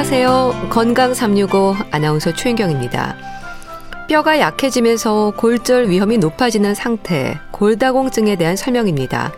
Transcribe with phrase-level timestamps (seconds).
[0.00, 0.68] 안녕하세요.
[0.70, 3.16] 건강 365 아나운서 최인경입니다.
[4.08, 9.30] 뼈가 약해지면서 골절 위험이 높아지는 상태, 골다공증에 대한 설명입니다.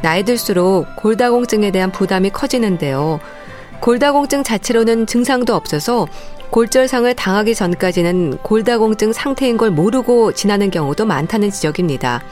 [0.00, 3.18] 나이 들수록 골다공증에 대한 부담이 커지는데요.
[3.80, 6.06] 골다공증 자체로는 증상도 없어서
[6.50, 12.22] 골절상을 당하기 전까지는 골다공증 상태인 걸 모르고 지나는 경우도 많다는 지적입니다.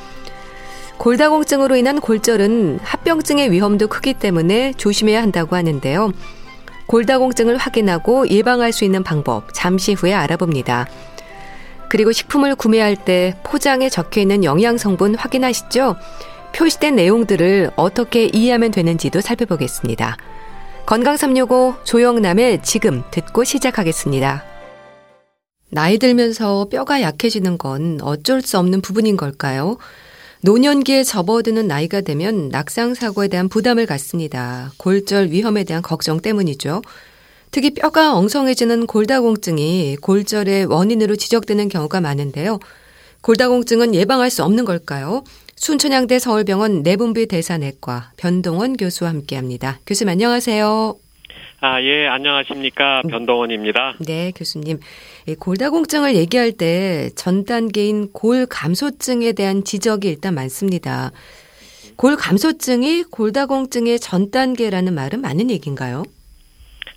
[0.99, 6.13] 골다공증으로 인한 골절은 합병증의 위험도 크기 때문에 조심해야 한다고 하는데요.
[6.89, 10.89] 골다공증을 확인하고 예방할 수 있는 방법 잠시 후에 알아봅니다.
[11.89, 15.97] 그리고 식품을 구매할 때 포장에 적혀 있는 영양 성분 확인하시죠?
[16.55, 20.17] 표시된 내용들을 어떻게 이해하면 되는지도 살펴보겠습니다.
[20.87, 24.45] 건강 365 조영남의 지금 듣고 시작하겠습니다.
[25.71, 29.77] 나이 들면서 뼈가 약해지는 건 어쩔 수 없는 부분인 걸까요?
[30.43, 34.71] 노년기에 접어드는 나이가 되면 낙상 사고에 대한 부담을 갖습니다.
[34.79, 36.83] 골절 위험에 대한 걱정 때문이죠.
[37.51, 42.59] 특히 뼈가 엉성해지는 골다공증이 골절의 원인으로 지적되는 경우가 많은데요.
[43.23, 45.25] 골다공증은 예방할 수 없는 걸까요?
[45.57, 49.81] 순천향대 서울병원 내분비 대사내과 변동원 교수와 함께합니다.
[49.87, 50.95] 교수님 안녕하세요.
[51.61, 53.03] 아, 예, 안녕하십니까.
[53.11, 53.97] 변동원입니다.
[54.07, 54.79] 네, 교수님.
[55.35, 61.11] 골다공증을 얘기할 때 전 단계인 골 감소증에 대한 지적이 일단 많습니다.
[61.97, 66.05] 골 감소증이 골다공증의 전 단계라는 말은 맞는 얘기인가요?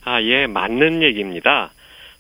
[0.04, 1.72] 아, 예, 맞는 얘기입니다.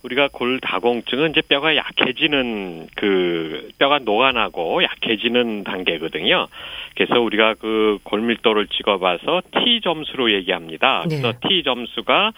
[0.03, 6.47] 우리가 골다공증은 이제 뼈가 약해지는 그 뼈가 녹아나고 약해지는 단계거든요.
[6.95, 11.03] 그래서 우리가 그 골밀도를 찍어봐서 T 점수로 얘기합니다.
[11.05, 11.37] 그래서 네.
[11.47, 12.31] T 점수가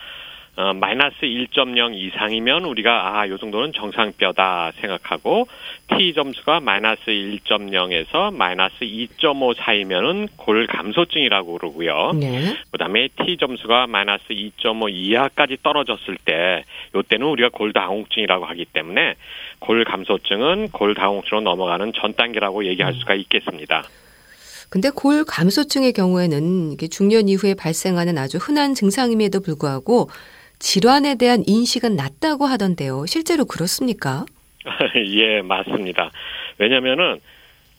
[0.56, 5.48] 어, 마이너스 1.0 이상이면 우리가 아, 요 정도는 정상뼈다 생각하고
[5.98, 12.12] T 점수가 마이너스 1.0에서 마이너스 2.5 사이면은 골 감소증이라고 그러고요.
[12.14, 12.56] 네.
[12.72, 19.16] 그다음에 T 점수가 마이너스 2.5 이하까지 떨어졌을 때 요때는 우리가 골다공증이라고 하기 때문에
[19.58, 23.00] 골 감소증은 골다공증으로 넘어가는 전 단계라고 얘기할 음.
[23.00, 23.84] 수가 있겠습니다.
[24.70, 30.10] 근데 골 감소증의 경우에는 이게 중년 이후에 발생하는 아주 흔한 증상임에도 불구하고
[30.64, 33.06] 질환에 대한 인식은 낮다고 하던데요.
[33.06, 34.26] 실제로 그렇습니까?
[34.96, 36.10] 예, 맞습니다.
[36.58, 37.20] 왜냐면은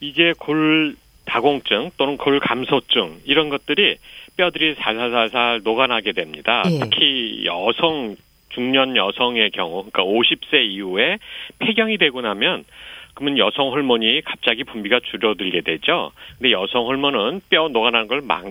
[0.00, 3.96] 이게 골 다공증 또는 골 감소증 이런 것들이
[4.36, 6.62] 뼈들이 살살살살 녹아나게 됩니다.
[6.70, 6.80] 예.
[6.80, 8.16] 특히 여성
[8.50, 11.18] 중년 여성의 경우, 그러니까 50세 이후에
[11.60, 12.64] 폐경이 되고 나면
[13.14, 16.12] 그러면 여성 호르몬이 갑자기 분비가 줄어들게 되죠.
[16.36, 18.44] 근데 여성 호르몬은 뼈 녹아나는 걸 막,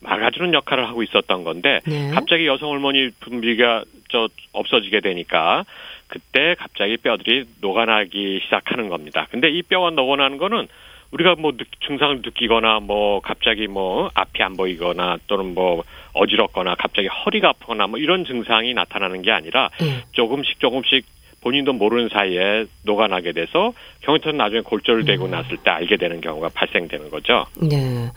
[0.00, 2.10] 막아주는 역할을 하고 있었던 건데 네.
[2.10, 5.64] 갑자기 여성 호르몬이 분비가 저 없어지게 되니까
[6.08, 9.26] 그때 갑자기 뼈들이 녹아나기 시작하는 겁니다.
[9.30, 10.68] 근데 이 뼈가 녹아나는 거는
[11.10, 11.52] 우리가 뭐
[11.86, 17.98] 증상을 느끼거나 뭐 갑자기 뭐 앞이 안 보이거나 또는 뭐 어지럽거나 갑자기 허리가 아프거나 뭐
[17.98, 20.04] 이런 증상이 나타나는 게 아니라 네.
[20.12, 21.04] 조금씩 조금씩
[21.42, 25.30] 본인도 모르는 사이에 녹아나게 돼서 경우처럼 나중에 골절되고 음.
[25.30, 27.44] 났을 때 알게 되는 경우가 발생되는 거죠.
[27.62, 28.10] 네.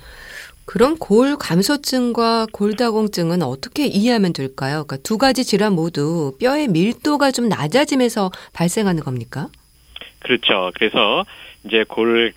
[0.69, 4.83] 그럼 골 감소증과 골다공증은 어떻게 이해하면 될까요?
[4.85, 9.47] 그러니까 두 가지 질환 모두 뼈의 밀도가 좀 낮아지면서 발생하는 겁니까?
[10.19, 10.69] 그렇죠.
[10.75, 11.25] 그래서
[11.63, 12.33] 이제 골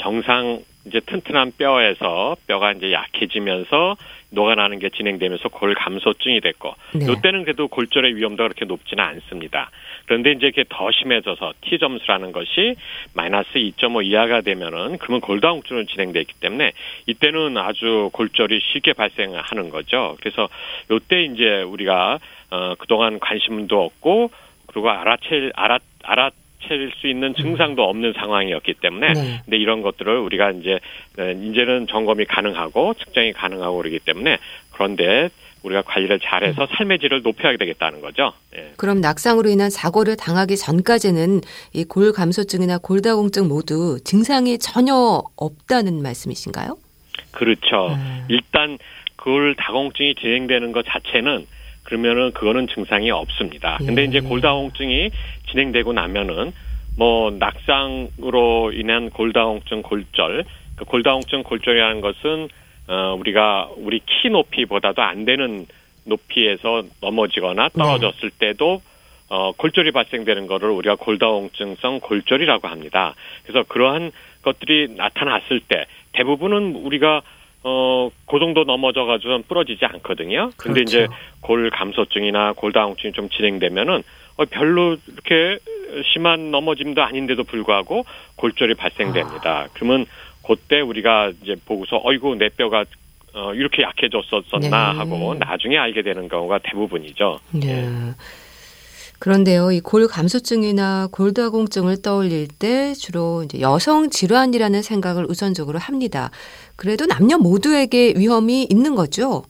[0.00, 3.96] 정상 이제 튼튼한 뼈에서 뼈가 이제 약해지면서
[4.30, 7.12] 녹아나는 게 진행되면서 골 감소증이 됐고 네.
[7.12, 9.70] 이때는 그래도 골절의 위험도가 그렇게 높지는 않습니다.
[10.06, 12.76] 그런데 이제 이게 더 심해져서 T 점수라는 것이
[13.14, 16.72] 마이너스 2.5 이하가 되면은 그러면 골다공증으로 진행돼 있기 때문에
[17.06, 20.16] 이때는 아주 골절이 쉽게 발생하는 거죠.
[20.20, 20.48] 그래서
[20.90, 22.18] 요때 이제 우리가
[22.50, 24.30] 어 그동안 관심도 없고
[24.66, 26.30] 그리고 알아챌 알아 알아
[26.62, 29.40] 챌수 있는 증상도 없는 상황이었기 때문에 네.
[29.44, 30.78] 근데 이런 것들을 우리가 이제
[31.18, 34.38] 어, 이제는 점검이 가능하고 측정이 가능하고 그러기 때문에
[34.72, 35.28] 그런데
[35.62, 36.66] 우리가 관리를 잘해서 음.
[36.76, 38.32] 삶의 질을 높여야 되겠다는 거죠.
[38.56, 38.72] 예.
[38.76, 41.40] 그럼 낙상으로 인한 사고를 당하기 전까지는
[41.72, 44.94] 이 골 감소증이나 골다공증 모두 증상이 전혀
[45.36, 46.76] 없다는 말씀이신가요?
[47.32, 47.88] 그렇죠.
[47.94, 48.24] 음.
[48.28, 48.78] 일단
[49.16, 51.46] 골다공증이 진행되는 것 자체는
[51.82, 53.78] 그러면은 그거는 증상이 없습니다.
[53.78, 54.06] 근데 예.
[54.06, 55.10] 이제 골다공증이
[55.50, 56.52] 진행되고 나면은
[56.98, 60.44] 뭐 낙상으로 인한 골다공증 골절,
[60.76, 62.48] 그 골다공증 골절이라는 것은
[62.88, 65.66] 어, 우리가 우리 키 높이보다도 안 되는
[66.04, 67.82] 높이에서 넘어지거나 네.
[67.82, 68.80] 떨어졌을 때도
[69.28, 73.14] 어, 골절이 발생되는 거를 우리가 골다공증성 골절이라고 합니다.
[73.42, 74.12] 그래서 그러한
[74.42, 77.22] 것들이 나타났을 때 대부분은 우리가
[77.64, 80.52] 어, 그 정도 넘어져가지고 부러지지 않거든요.
[80.56, 80.98] 근데 그렇죠.
[80.98, 81.06] 이제
[81.40, 84.02] 골 감소증이나 골다공증이 좀 진행되면은 어,
[84.44, 85.58] 별로 이렇게
[86.12, 88.04] 심한 넘어짐도 아닌데도 불구하고
[88.36, 89.50] 골절이 발생됩니다.
[89.50, 89.68] 아.
[89.72, 90.04] 그러면
[90.46, 92.84] 그때 우리가 이제 보고서 어이구 내 뼈가
[93.34, 94.98] 어, 이렇게 약해졌었나 네.
[94.98, 97.38] 하고 나중에 알게 되는 경우가 대부분이죠.
[97.52, 97.84] 네.
[97.84, 98.14] 예.
[99.18, 106.30] 그런데요, 이 골 감소증이나 골다공증을 떠올릴 때 주로 이제 여성 질환이라는 생각을 우선적으로 합니다.
[106.76, 109.42] 그래도 남녀 모두에게 위험이 있는 거죠?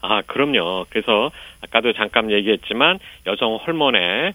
[0.00, 0.86] 아, 그럼요.
[0.90, 1.30] 그래서
[1.62, 4.34] 아까도 잠깐 얘기했지만 여성 호르몬의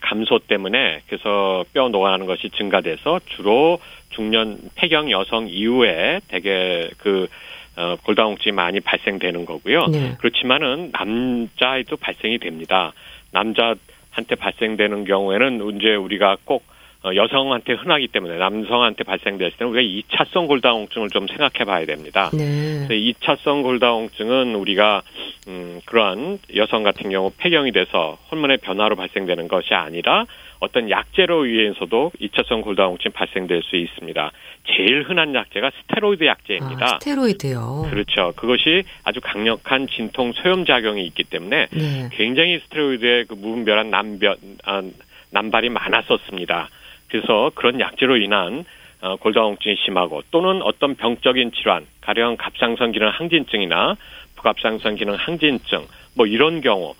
[0.00, 3.78] 감소 때문에 그래서 뼈 녹아나는 것이 증가돼서 주로
[4.10, 7.28] 중년 폐경 여성 이후에 대개 그
[7.76, 9.86] 어, 골다공증이 많이 발생되는 거고요.
[9.86, 10.14] 네.
[10.18, 12.92] 그렇지만은 남자에도 발생이 됩니다.
[13.32, 16.73] 남자한테 발생되는 경우에는 이제 우리가 꼭 어,
[17.14, 22.30] 여성한테 흔하기 때문에 남성한테 발생됐을 때는 우리가 2차성 골다공증을 좀 생각해 봐야 됩니다.
[22.32, 22.86] 네.
[22.88, 25.02] 2차성 골다공증은 우리가
[25.48, 30.24] 음, 그러한 여성 같은 경우 폐경이 돼서 호르몬의 변화로 발생되는 것이 아니라
[30.60, 34.32] 어떤 약제로 의해서도 2차성 골다공증 발생될 수 있습니다.
[34.66, 36.86] 제일 흔한 약제가 스테로이드 약제입니다.
[36.86, 37.88] 아, 스테로이드요.
[37.90, 38.32] 그렇죠.
[38.34, 42.08] 그것이 아주 강력한 진통 소염 작용이 있기 때문에 네.
[42.12, 44.82] 굉장히 스테로이드의 그 무분별한 남변 아,
[45.30, 46.70] 남발이 많았었습니다.
[47.14, 48.64] 그래서 그런 약제로 인한
[49.00, 53.94] 어, 골다공증이 심하고 또는 어떤 병적인 질환, 가령 갑상선 기능 항진증이나
[54.34, 56.96] 부갑상선 기능 항진증 뭐 이런 경우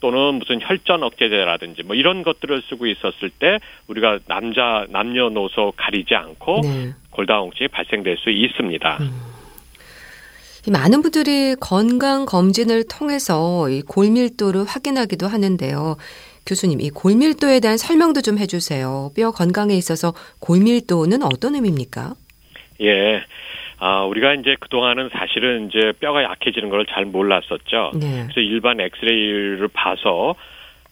[0.00, 6.60] 또는 무슨 혈전 억제제라든지 뭐 이런 것들을 쓰고 있었을 때 우리가 남자 남녀노소 가리지 않고
[6.62, 6.94] 네.
[7.10, 8.98] 골다공증이 발생될 수 있습니다.
[9.02, 9.10] 음.
[10.70, 15.96] 많은 분들이 건강 검진을 통해서 이 골밀도를 확인하기도 하는데요.
[16.48, 19.10] 교수님, 이 골밀도에 대한 설명도 좀 해주세요.
[19.14, 22.14] 뼈 건강에 있어서 골밀도는 어떤 의미입니까?
[22.80, 23.22] 예.
[23.80, 27.92] 아, 우리가 이제 그동안은 사실은 이제 뼈가 약해지는 걸 잘 몰랐었죠.
[27.94, 28.24] 네.
[28.24, 30.34] 그래서 일반 엑스레이를 봐서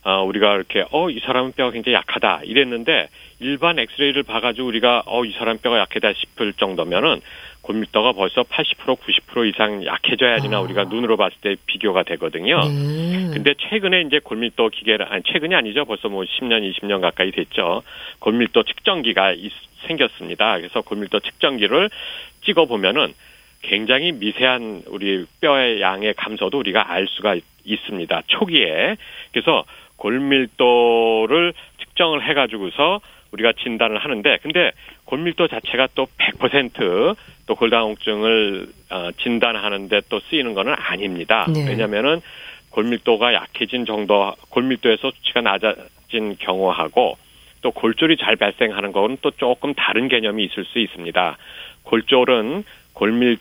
[0.09, 3.09] 아, 우리가 이렇게 어, 이 사람은 뼈가 굉장히 약하다 이랬는데
[3.41, 7.21] 일반 엑스레이를 봐가지고 우리가 어, 이 사람 뼈가 약하다 싶을 정도면은
[7.63, 10.61] 골밀도가 벌써 80% 90% 이상 약해져야지나 아.
[10.61, 12.61] 우리가 눈으로 봤을 때 비교가 되거든요.
[12.69, 13.31] 네.
[13.33, 15.85] 근데 최근에 이제 골밀도 기계를 아니 최근이 아니죠.
[15.85, 17.83] 벌써 뭐 10년 20년 가까이 됐죠.
[18.21, 19.51] 골밀도 측정기가 있,
[19.89, 20.57] 생겼습니다.
[20.59, 21.91] 그래서 골밀도 측정기를
[22.45, 23.13] 찍어 보면은
[23.63, 28.23] 굉장히 미세한 우리 뼈의 양의 감소도 우리가 알 수가 있, 있습니다.
[28.29, 28.97] 초기에.
[29.33, 29.65] 그래서
[29.97, 33.01] 골밀도를 측정을 해 가지고서
[33.33, 34.73] 우리가 진단을 하는데 근데
[35.05, 41.47] 골밀도 자체가 또 100%또 골다공증을 어, 진단하는데 또 쓰이는 거는 아닙니다.
[41.53, 41.67] 네.
[41.69, 42.21] 왜냐면은
[42.71, 47.17] 골밀도가 약해진 정도 골밀도에서 수치가 낮아진 경우하고
[47.63, 51.39] 또 골졸이 잘 발생하는 거는 또 조금 다른 개념이 있을 수 있습니다.
[51.85, 53.39] 골졸은 골밀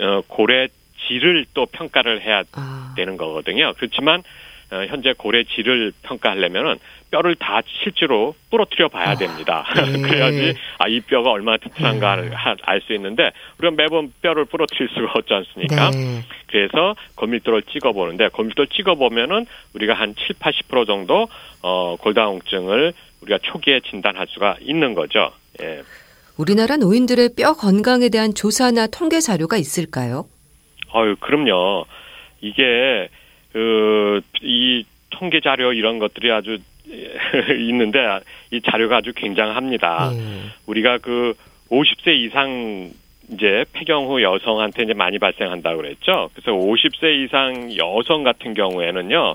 [0.00, 0.68] 어, 골의
[1.06, 2.94] 질을 또 평가를 해야 아.
[2.96, 3.72] 되는 거거든요.
[3.76, 4.22] 그렇지만 어,
[4.88, 6.76] 현재 고래 질을 평가하려면은
[7.10, 9.66] 뼈를 다 실제로 부러뜨려 봐야 아, 됩니다.
[9.76, 10.00] 네.
[10.00, 12.30] 그래야지 아 이 뼈가 얼마나 튼튼한가 네.
[12.62, 15.90] 알수 있는데 우리가 매번 뼈를 부러뜨릴 수가 없지 않습니까?
[15.90, 16.22] 네.
[16.48, 21.28] 그래서 골밀도를 찍어 보는데 골밀도를 찍어 보면은 우리가 한 7, 80% 정도
[21.62, 22.92] 어 골다공증을
[23.22, 25.30] 우리가 초기에 진단할 수가 있는 거죠.
[25.62, 25.82] 예.
[26.38, 30.26] 우리나라 노인들의 뼈 건강에 대한 조사나 통계 자료가 있을까요?
[30.92, 31.84] 아유, 그럼요.
[32.40, 33.08] 이게
[33.52, 36.58] 그, 이 통계 자료 이런 것들이 아주
[37.68, 37.98] 있는데
[38.50, 40.10] 이 자료가 아주 굉장합니다.
[40.10, 40.50] 음.
[40.66, 41.34] 우리가 그
[41.70, 42.90] 50세 이상
[43.30, 46.30] 이제 폐경 후 여성한테 이제 많이 발생한다고 그랬죠.
[46.34, 49.34] 그래서 50세 이상 여성 같은 경우에는요,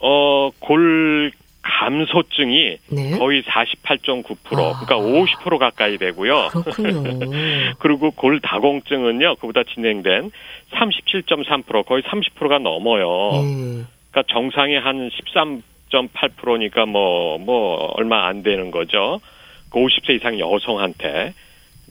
[0.00, 1.30] 어, 골
[1.66, 3.18] 감소증이 네?
[3.18, 4.80] 거의 48.9% 아.
[4.84, 6.48] 그러니까 50% 가까이 되고요.
[6.48, 7.02] 그렇군요.
[7.78, 9.36] 그리고 골다공증은요.
[9.36, 10.30] 그보다 진행된
[10.72, 13.40] 37.3% 거의 30%가 넘어요.
[13.40, 13.86] 음.
[14.10, 15.10] 그러니까 정상이 한
[15.90, 19.20] 13.8%니까 뭐뭐 뭐 얼마 안 되는 거죠.
[19.70, 21.34] 그 50세 이상 여성한테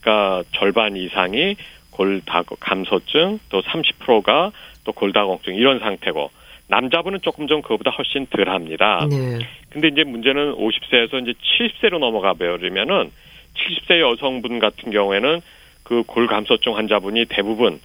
[0.01, 1.55] 그러니까 절반 이상이
[1.91, 4.51] 골다 감소증 또 30%가
[4.83, 6.29] 또 골다공증 이런 상태고
[6.67, 9.07] 남자분은 조금 좀 그거보다 훨씬 덜 합니다.
[9.09, 9.39] 네.
[9.69, 13.11] 근데 이제 문제는 50세에서 이제 70세로 넘어가 버리면은
[13.55, 15.41] 70세 여성분 같은 경우에는
[15.83, 17.79] 그 골감소증 환자분이 대부분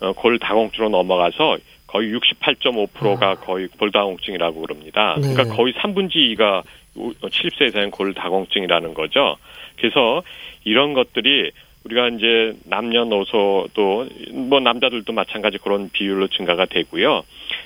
[0.00, 3.34] 어, 골다공증으로 넘어가서 거의 68.5%가 아.
[3.36, 5.16] 거의 골다공증이라고 그럽니다.
[5.20, 5.32] 네.
[5.32, 6.62] 그러니까 거의 3분지 2가
[6.96, 9.36] 70세 이상의 골다공증이라는 거죠.
[9.76, 10.22] 그래서
[10.64, 11.52] 이런 것들이
[11.84, 17.22] 우리가 이제 남녀노소도 뭐 남자들도 마찬가지 그런 비율로 증가가 되고요.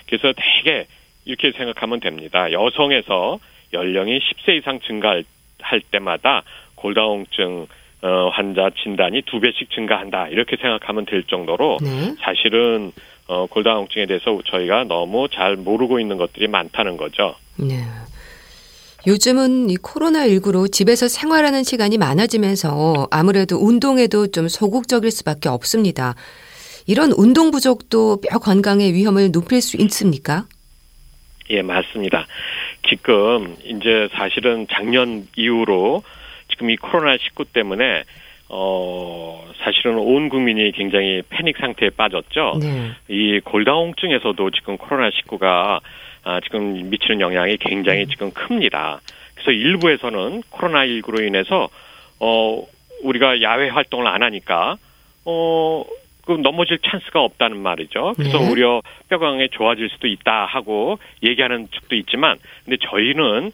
[0.07, 0.87] 그래서 대개
[1.25, 2.51] 이렇게 생각하면 됩니다.
[2.51, 3.39] 여성에서
[3.73, 5.25] 연령이 10세 이상 증가할
[5.91, 6.43] 때마다
[6.75, 7.67] 골다공증
[8.01, 12.15] 어, 환자 진단이 두 배씩 증가한다 이렇게 생각하면 될 정도로 네.
[12.21, 12.93] 사실은
[13.27, 17.35] 어, 골다공증에 대해서 저희가 너무 잘 모르고 있는 것들이 많다는 거죠.
[17.57, 17.83] 네.
[19.07, 26.15] 요즘은 이 코로나19로 집에서 생활하는 시간이 많아지면서 아무래도 운동에도 좀 소극적일 수밖에 없습니다.
[26.87, 30.47] 이런 운동 부족도 뼈 건강의 위험을 높일 수 있습니까?
[31.51, 32.27] 예, 맞습니다.
[32.89, 36.03] 지금 이제 사실은 작년 이후로
[36.51, 38.05] 지금 이 코로나19 때문에
[38.49, 42.59] 어, 사실은 온 국민이 굉장히 패닉 상태에 빠졌죠.
[42.61, 42.91] 네.
[43.09, 45.81] 이 골다공증에서도 지금 코로나19가
[46.29, 48.09] 아, 지금 미치는 영향이 굉장히 음.
[48.09, 49.01] 지금 큽니다.
[49.35, 51.71] 그래서 일부에서는 코로나19로 인해서
[52.21, 52.63] 어,
[53.03, 54.77] 우리가 야외 활동을 안 하니까
[55.25, 55.85] 어,
[56.27, 58.13] 그 넘어질 찬스가 없다는 말이죠.
[58.19, 58.47] 그래서 네.
[58.47, 63.51] 오히려 뼈강에 좋아질 수도 있다 하고 얘기하는 측도 있지만 근데 저희는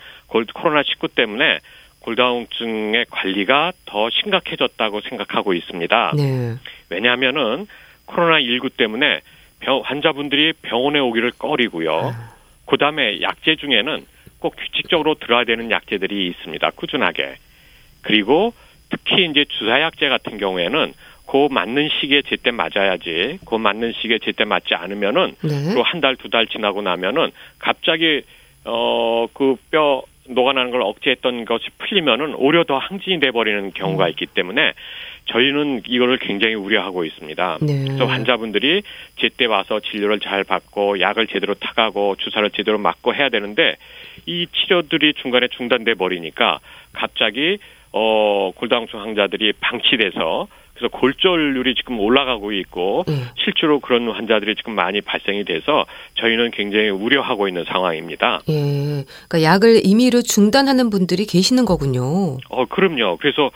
[0.53, 1.61] 코로나 19 때문에
[2.01, 6.13] 골다공증의 관리가 더 심각해졌다고 생각하고 있습니다.
[6.17, 6.57] 네.
[6.91, 7.69] 왜냐하면은
[8.07, 9.21] 코로나 19 때문에
[9.61, 12.13] 병, 환자분들이 병원에 오기를 꺼리고요.
[12.13, 12.34] 아.
[12.67, 14.07] 그 다음에 약제 중에는
[14.39, 16.71] 꼭 규칙적으로 들어야 되는 약제들이 있습니다.
[16.71, 17.37] 꾸준하게.
[18.03, 18.53] 그리고
[18.91, 20.93] 특히 이제 주사 약제 같은 경우에는
[21.27, 23.39] 그 맞는 시기에 제때 맞아야지.
[23.47, 25.75] 그 맞는 시기에 제때 맞지 않으면은 네.
[25.75, 28.23] 또한 달, 두 달 지나고 나면은 갑자기
[28.67, 34.11] 어 그 뼈 녹아나는 걸 억제했던 것이 풀리면은 오히려 더 항진이 돼 버리는 경우가 음.
[34.11, 34.73] 있기 때문에
[35.27, 37.59] 저희는 이거를 굉장히 우려하고 있습니다.
[37.63, 37.85] 네.
[37.85, 38.83] 그래서 환자분들이
[39.17, 43.77] 제때 와서 진료를 잘 받고 약을 제대로 타가고 주사를 제대로 맞고 해야 되는데
[44.27, 46.61] 이 치료들이 중간에 중단돼 버리니까
[46.93, 47.59] 갑자기
[47.93, 53.15] 어 골다공증 환자들이 방치돼서 그래서 골절률이 지금 올라가고 있고 네.
[53.37, 58.41] 실제로 그런 환자들이 지금 많이 발생이 돼서 저희는 굉장히 우려하고 있는 상황입니다.
[58.49, 59.05] 예.
[59.29, 62.39] 그러니까 약을 임의로 중단하는 분들이 계시는 거군요.
[62.49, 63.19] 어, 그럼요.
[63.19, 63.51] 그래서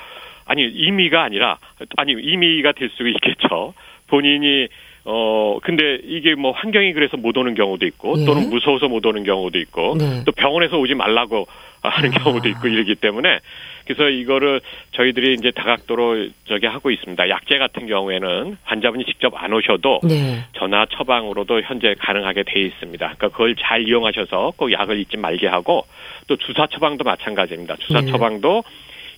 [0.47, 1.59] 아니 임의가 아니라
[1.97, 3.75] 아니 임의가 될 수 있겠죠.
[4.07, 4.69] 본인이
[5.11, 8.27] 어 근데 이게 뭐 환경이 그래서 못 오는 경우도 있고 예.
[8.27, 10.23] 또는 무서워서 못 오는 경우도 있고 네.
[10.27, 11.47] 또 병원에서 오지 말라고
[11.81, 12.19] 하는 아.
[12.19, 13.39] 경우도 있고 이러기 때문에
[13.87, 14.61] 그래서 이거를
[14.93, 17.27] 저희들이 이제 다각도로 저기 하고 있습니다.
[17.31, 20.45] 약제 같은 경우에는 환자분이 직접 안 오셔도 네.
[20.53, 22.99] 전화 처방으로도 현재 가능하게 돼 있습니다.
[22.99, 25.87] 그러니까 그걸 잘 이용하셔서 꼭 약을 잊지 말게 하고
[26.27, 27.77] 또 주사 처방도 마찬가지입니다.
[27.77, 28.11] 주사 네.
[28.11, 28.63] 처방도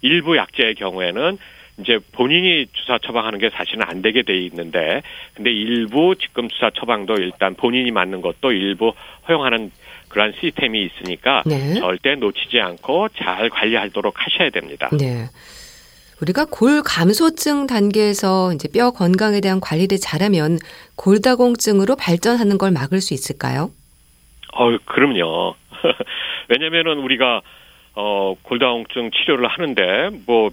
[0.03, 1.37] 일부 약제의 경우에는
[1.81, 5.03] 이제 본인이 주사 처방하는 게 사실은 안 되게 돼 있는데
[5.35, 8.93] 근데 일부 지금 주사 처방도 일단 본인이 맞는 것도 일부
[9.29, 9.71] 허용하는
[10.09, 11.75] 그러한 시스템이 있으니까 네.
[11.75, 14.91] 절대 놓치지 않고 잘 관리하도록 하셔야 됩니다.
[14.93, 15.27] 네.
[16.21, 20.59] 우리가 골 감소증 단계에서 이제 뼈 건강에 대한 관리를 잘하면
[20.97, 23.71] 골다공증으로 발전하는 걸 막을 수 있을까요?
[24.53, 25.55] 어, 그럼요.
[26.49, 27.41] 왜냐면은 우리가
[27.95, 30.51] 어 골다공증 치료를 하는데 뭐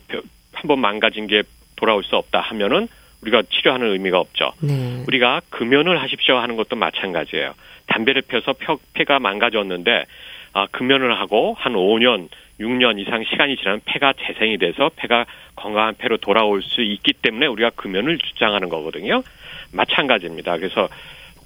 [0.59, 1.43] 한번 망가진 게
[1.75, 2.87] 돌아올 수 없다 하면은
[3.21, 4.51] 우리가 치료하는 의미가 없죠.
[4.61, 5.03] 네.
[5.07, 7.53] 우리가 금연을 하십시오 하는 것도 마찬가지예요.
[7.87, 10.05] 담배를 펴서 펴, 폐가 망가졌는데
[10.53, 16.17] 아, 금연을 하고 한 5년, 6년 이상 시간이 지나면 폐가 재생이 돼서 폐가 건강한 폐로
[16.17, 19.23] 돌아올 수 있기 때문에 우리가 금연을 주장하는 거거든요.
[19.71, 20.57] 마찬가지입니다.
[20.57, 20.87] 그래서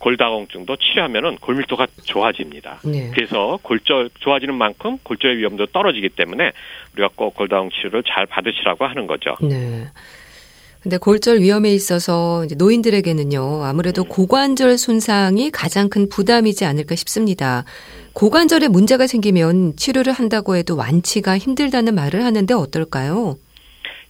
[0.01, 2.79] 골다공증도 치료하면은 골밀도가 좋아집니다.
[2.83, 3.11] 네.
[3.13, 6.51] 그래서 골절 좋아지는 만큼 골절의 위험도 떨어지기 때문에
[6.93, 9.35] 우리가 꼭 골다공 치료를 잘 받으시라고 하는 거죠.
[9.41, 9.85] 네.
[10.81, 17.65] 근데 골절 위험에 있어서 이제 노인들에게는요, 아무래도 고관절 손상이 가장 큰 부담이지 않을까 싶습니다.
[18.13, 23.35] 고관절에 문제가 생기면 치료를 한다고 해도 완치가 힘들다는 말을 하는데 어떨까요?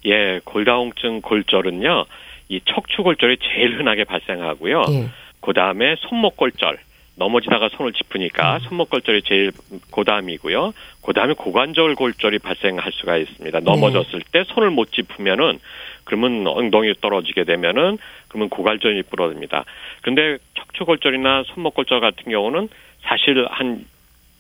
[0.05, 2.05] 예, 골다공증 골절은요,
[2.48, 4.83] 이 척추골절이 제일 흔하게 발생하고요.
[4.91, 5.10] 예.
[5.41, 6.77] 그 다음에 손목골절,
[7.15, 8.60] 넘어지다가 손을 짚으니까 음.
[8.62, 9.51] 손목골절이 제일
[9.91, 10.74] 고담이고요.
[11.03, 13.60] 그 다음에 고관절 골절이 발생할 수가 있습니다.
[13.60, 14.25] 넘어졌을 네.
[14.31, 15.60] 때 손을 못 짚으면은
[16.03, 19.65] 그러면 엉덩이 떨어지게 되면은 그러면 고관절이 부러집니다.
[20.01, 22.69] 근데 척추골절이나 손목골절 같은 경우는
[23.03, 23.86] 사실 한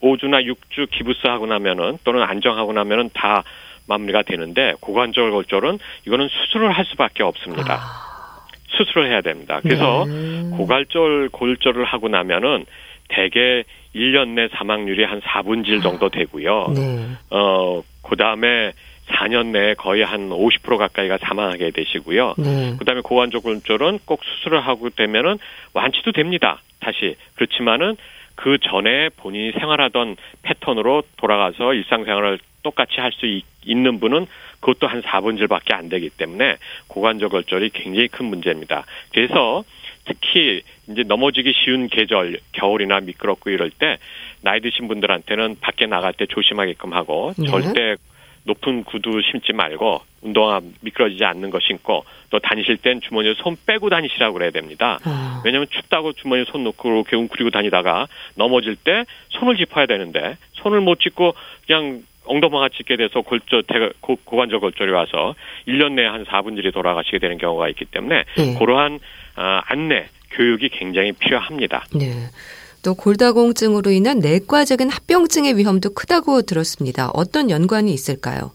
[0.01, 3.43] 5주나 6주 기부스하고 나면은 또는 안정하고 나면은 다
[3.87, 5.77] 마무리가 되는데 고관절 골절은
[6.07, 7.75] 이거는 수술을 할 수밖에 없습니다.
[7.75, 8.10] 아.
[8.71, 9.59] 수술을 해야 됩니다.
[9.61, 10.49] 그래서 네.
[10.55, 12.65] 고관절 골절을 하고 나면은
[13.09, 13.63] 대개
[13.95, 16.67] 1년 내 사망률이 한 4분질 정도 되고요.
[16.75, 17.07] 네.
[17.29, 18.71] 어, 그 다음에
[19.07, 22.35] 4년 내에 거의 한 50% 가까이가 사망하게 되시고요.
[22.37, 22.75] 네.
[22.79, 25.37] 그 다음에 고관절 골절은 꼭 수술을 하고 되면은
[25.73, 26.61] 완치도 됩니다.
[26.79, 27.97] 다시 그렇지만은
[28.35, 33.25] 그 전에 본인이 생활하던 패턴으로 돌아가서 일상생활을 똑같이 할 수
[33.65, 34.25] 있는 분은
[34.61, 38.85] 그것도 한 4분절밖에 안 되기 때문에 고관절 골절이 굉장히 큰 문제입니다.
[39.11, 39.63] 그래서
[40.05, 43.97] 특히 이제 넘어지기 쉬운 계절 겨울이나 미끄럽고 이럴 때
[44.41, 47.47] 나이 드신 분들한테는 밖에 나갈 때 조심하게끔 하고 네.
[47.47, 47.95] 절대
[48.43, 53.89] 높은 구두 신지 말고 운동화 미끄러지지 않는 거 신고 또 다니실 땐 주머니에 손 빼고
[53.89, 54.97] 다니시라고 그래야 됩니다.
[55.03, 55.41] 아.
[55.45, 60.99] 왜냐하면 춥다고 주머니에 손 넣고 이렇게 웅크리고 다니다가 넘어질 때 손을 짚어야 되는데 손을 못
[60.99, 61.33] 짚고
[61.67, 63.63] 그냥 엉덩방아 찢게 돼서 골절,
[63.99, 65.35] 고, 고관절 골절이 와서
[65.67, 68.55] 1년 내에 한 4분질이 돌아가시게 되는 경우가 있기 때문에 네.
[68.59, 68.99] 그러한
[69.37, 71.85] 어, 안내, 교육이 굉장히 필요합니다.
[71.95, 72.11] 네.
[72.83, 77.09] 또 골다공증으로 인한 내과적인 합병증의 위험도 크다고 들었습니다.
[77.13, 78.51] 어떤 연관이 있을까요?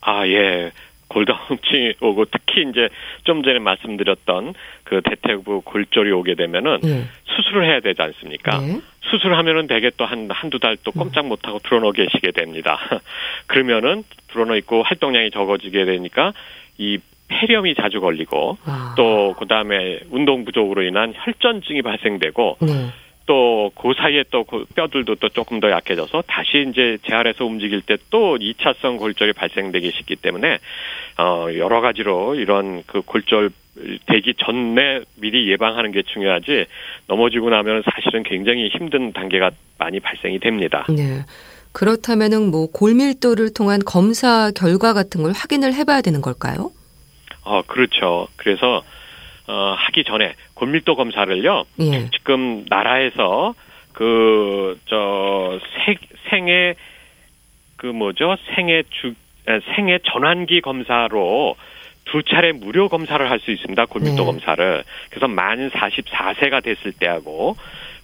[0.00, 0.72] 아, 예.
[1.14, 2.88] 골다공증이 오고 특히 이제
[3.22, 7.04] 좀 전에 말씀드렸던 그 대퇴부 골절이 오게 되면은 네.
[7.24, 8.58] 수술을 해야 되지 않습니까?
[8.58, 8.80] 네.
[9.02, 12.78] 수술하면은 대개 또한 한두 달 또 꼼짝 못 하고 들어놓 계시게 됩니다.
[13.46, 16.32] 그러면은 들어놓 있고 활동량이 적어지게 되니까
[16.78, 18.94] 이 폐렴이 자주 걸리고 아.
[18.96, 22.90] 또 그다음에 운동 부족으로 인한 혈전증이 발생되고 네.
[23.26, 27.96] 또 그 사이에 또 그 뼈들도 또 조금 더 약해져서 다시 이제 재활해서 움직일 때
[28.10, 30.58] 또 2차성 골절이 발생되기 쉽기 때문에
[31.18, 33.50] 어 여러 가지로 이런 그 골절
[34.06, 36.66] 되기 전에 미리 예방하는 게 중요하지
[37.08, 40.86] 넘어지고 나면 사실은 굉장히 힘든 단계가 많이 발생이 됩니다.
[40.88, 41.24] 네.
[41.72, 46.70] 그렇다면은 뭐 골밀도를 통한 검사 결과 같은 걸 확인을 해봐야 되는 걸까요?
[47.42, 48.28] 어 그렇죠.
[48.36, 48.82] 그래서
[49.46, 51.64] 어, 하기 전에 골밀도 검사를요.
[51.80, 52.10] 예.
[52.10, 53.54] 지금 나라에서
[53.92, 55.58] 그 저
[56.30, 56.74] 생애
[57.76, 59.14] 그 뭐죠 생애 주
[59.76, 61.56] 생애 전환기 검사로
[62.06, 63.86] 두 차례 무료 검사를 할 수 있습니다.
[63.86, 64.24] 골밀도 네.
[64.24, 64.84] 검사를.
[65.10, 67.56] 그래서 만 44세가 됐을 때하고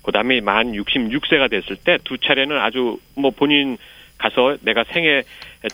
[0.02, 3.76] 그다음에 만 66세가 됐을 때 두 차례는 아주 뭐 본인
[4.20, 5.22] 가서 내가 생애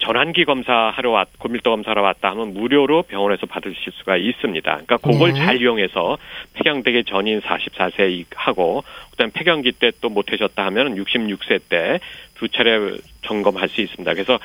[0.00, 4.70] 전환기 검사하러 왔, 고밀도 검사하러 왔다 하면 무료로 병원에서 받으실 수가 있습니다.
[4.70, 5.40] 그러니까 그걸 네.
[5.40, 6.16] 잘 이용해서
[6.54, 11.98] 폐경되기 전인 44세 하고 그다음 폐경기 때 또 못하셨다 하면 66세 때
[12.34, 12.78] 두 차례
[13.22, 14.12] 점검할 수 있습니다.
[14.12, 14.38] 그래서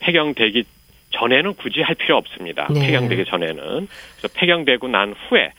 [0.00, 0.64] 폐경되기
[1.12, 2.66] 전에는 굳이 할 필요 없습니다.
[2.70, 2.86] 네.
[2.86, 5.52] 폐경되기 전에는 그래서 폐경되고 난 후에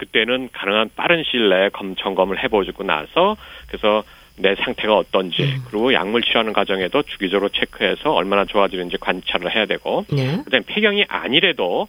[0.00, 3.36] 그때는 가능한 빠른 시일 내에 검 점검을 해보고 나서
[3.68, 4.02] 그래서
[4.38, 5.62] 내 상태가 어떤지 음.
[5.68, 10.40] 그리고 약물 치료하는 과정에도 주기적으로 체크해서 얼마나 좋아지는지 관찰을 해야 되고 네.
[10.42, 11.86] 그다음에 폐경이 아니래도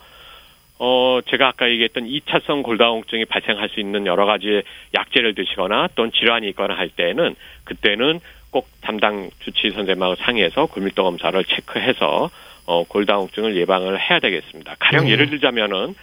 [0.78, 4.62] 어 제가 아까 얘기했던 2차성 골다공증이 발생할 수 있는 여러 가지
[4.94, 8.20] 약제를 드시거나 또는 질환이 있거나 할 때는 그때는
[8.50, 12.30] 꼭 담당 주치 선생님하고 상의해서 골밀도 검사를 체크해서
[12.66, 14.76] 어 골다공증을 예방을 해야 되겠습니다.
[14.80, 15.12] 가령 네.
[15.12, 15.96] 예를 들자면은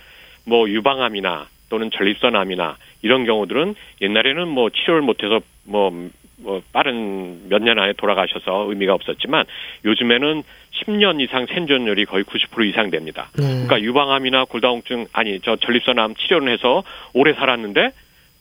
[0.46, 7.78] 뭐 유방암이나 또는 전립선암이나 이런 경우들은 옛날에는 뭐 치료를 못해서 뭐 뭐 빠른 몇 년
[7.78, 9.44] 안에 돌아가셔서 의미가 없었지만
[9.84, 13.28] 요즘에는 10년 이상 생존율이 거의 90% 이상 됩니다.
[13.36, 13.44] 네.
[13.44, 17.90] 그러니까 유방암이나 골다공증 아니 저 전립선암 치료를 해서 오래 살았는데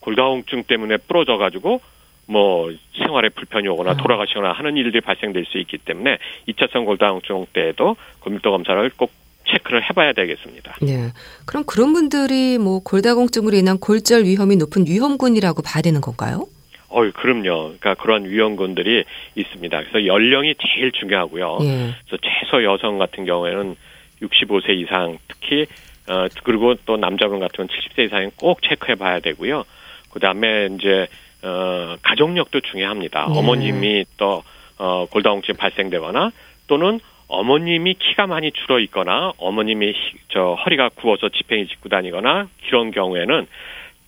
[0.01, 1.81] 골다공증 때문에 부러져 가지고
[2.27, 3.97] 뭐 생활에 불편이 오거나 아.
[3.97, 9.11] 돌아가시거나 하는 일들이 발생될 수 있기 때문에 2차성 골다공증 때에도 골밀도 검사를 꼭
[9.47, 10.75] 체크를 해봐야 되겠습니다.
[10.81, 11.11] 네.
[11.45, 16.47] 그럼 그런 분들이 뭐 골다공증으로 인한 골절 위험이 높은 위험군이라고 봐야 되는 건가요?
[16.89, 17.75] 어, 그럼요.
[17.79, 19.03] 그러니까 그런 위험군들이
[19.35, 19.79] 있습니다.
[19.79, 21.59] 그래서 연령이 제일 중요하고요.
[21.61, 21.93] 예.
[22.05, 23.75] 그래서 최소 여성 같은 경우에는
[24.21, 25.67] 65세 이상 특히
[26.09, 29.65] 어 그리고 또 남자분 같은 경우는 70세 이상은 꼭 체크해 봐야 되고요.
[30.11, 31.07] 그다음에 이제
[31.43, 33.27] 어 가족력도 중요합니다.
[33.27, 33.37] 네.
[33.37, 34.43] 어머님이 또
[34.79, 36.31] 어 골다공증 발생되거나
[36.67, 39.93] 또는 어머님이 키가 많이 줄어 있거나 어머님이
[40.29, 43.47] 저 허리가 구워서 지팽이 짚고 다니거나 이런 경우에는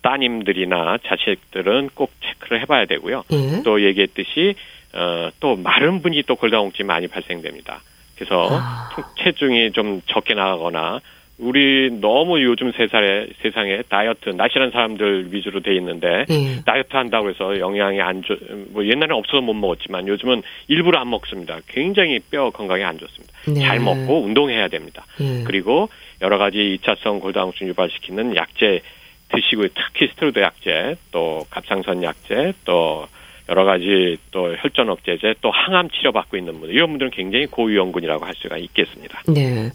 [0.02, 3.24] 따님들이나 자식들은 꼭 체크를 해봐야 되고요.
[3.32, 3.64] 예.
[3.64, 4.56] 또 얘기했듯이
[4.94, 7.82] 어, 또 마른 분이 또 골다공증이 많이 발생됩니다.
[8.16, 8.90] 그래서 아.
[9.24, 11.00] 체중이 좀 적게 나가거나
[11.40, 16.62] 우리 너무 요즘 세상에 세상에 다이어트 날씬한 사람들 위주로 돼 있는데 예.
[16.66, 18.38] 다이어트 한다고 해서 영양이 안 좋,
[18.72, 21.60] 뭐 옛날에는 없어서 못 먹었지만 요즘은 일부러 안 먹습니다.
[21.68, 23.34] 굉장히 뼈 건강에 안 좋습니다.
[23.48, 23.62] 네.
[23.62, 25.06] 잘 먹고 운동해야 됩니다.
[25.22, 25.44] 예.
[25.46, 25.90] 그리고
[26.22, 28.82] 여러 가지 2차성 골다공증 유발시키는 약제
[29.30, 33.08] 드시고 특히 스테로이드 약제, 또 갑상선 약제, 또
[33.48, 38.26] 여러 가지 또 혈전 억제제, 또 항암 치료 받고 있는 분들 이런 분들은 굉장히 고위험군이라고
[38.26, 39.24] 할 수가 있겠습니다.
[39.28, 39.70] 네.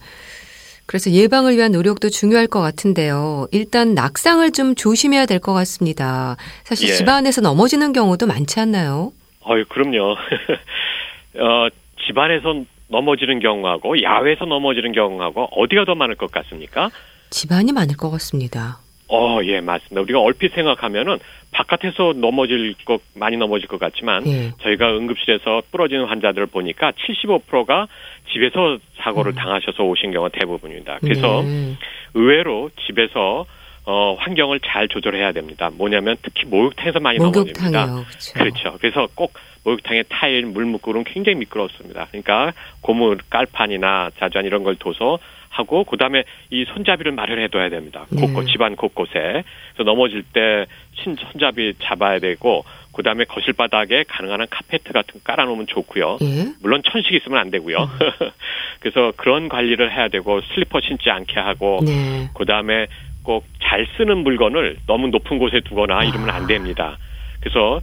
[0.87, 3.49] 그래서 예방을 위한 노력도 중요할 것 같은데요.
[3.53, 6.37] 일단 낙상을 좀 조심해야 될 것 같습니다.
[6.65, 6.93] 사실 예.
[6.95, 9.13] 집안에서 넘어지는 경우도 많지 않나요?
[9.47, 10.13] 어유 그럼요.
[11.39, 11.69] 어,
[12.07, 16.91] 집안에서 넘어지는 경우하고 야외에서 넘어지는 경우하고 어디가 더 많을 것 같습니까?
[17.31, 18.79] 집안이 많을 것 같습니다.
[19.09, 20.01] 어, 예, 맞습니다.
[20.01, 21.19] 우리가 얼핏 생각하면은
[21.51, 24.53] 바깥에서 넘어질 것, 많이 넘어질 것 같지만 예.
[24.63, 27.87] 저희가 응급실에서 부러지는 환자들을 보니까 75%가
[28.33, 29.37] 집에서 사고를 음.
[29.37, 30.99] 당하셔서 오신 경우가 대부분입니다.
[31.01, 31.77] 그래서 네.
[32.15, 33.47] 의외로 집에서
[33.87, 35.71] 어, 환경을 잘 조절해야 됩니다.
[35.75, 37.87] 뭐냐면 특히 목욕탕에서 많이 목욕탕이요.
[37.87, 38.05] 넘어집니다.
[38.09, 38.33] 그렇죠.
[38.35, 38.79] 그렇죠.
[38.81, 39.35] 그래서 꼭
[39.65, 42.07] 목욕탕의 타일, 물 묻고 그러면 굉장히 미끄럽습니다.
[42.11, 45.19] 그러니까 고무 깔판이나 자전 이런 걸 둬서
[45.55, 48.07] 하고 그다음에 이 손잡이를 마련해 둬야 됩니다.
[48.11, 48.53] 곳곳 네.
[48.53, 49.45] 집안 곳곳에.
[49.75, 50.67] 그래서 넘어질 때
[51.05, 56.19] 손잡이 잡아야 되고 그다음에 거실 바닥에 가능한 한 카페트 같은 거 깔아 놓으면 좋고요.
[56.23, 56.47] 예?
[56.61, 57.77] 물론 천식 있으면 안 되고요.
[57.79, 57.89] 음.
[58.81, 62.29] 그래서 그런 관리를 해야 되고 슬리퍼 신지 않게 하고 네.
[62.35, 62.87] 그다음에
[63.23, 66.97] 꼭 잘 쓰는 물건을 너무 높은 곳에 두거나 이러면 안 됩니다.
[67.41, 67.81] 그래서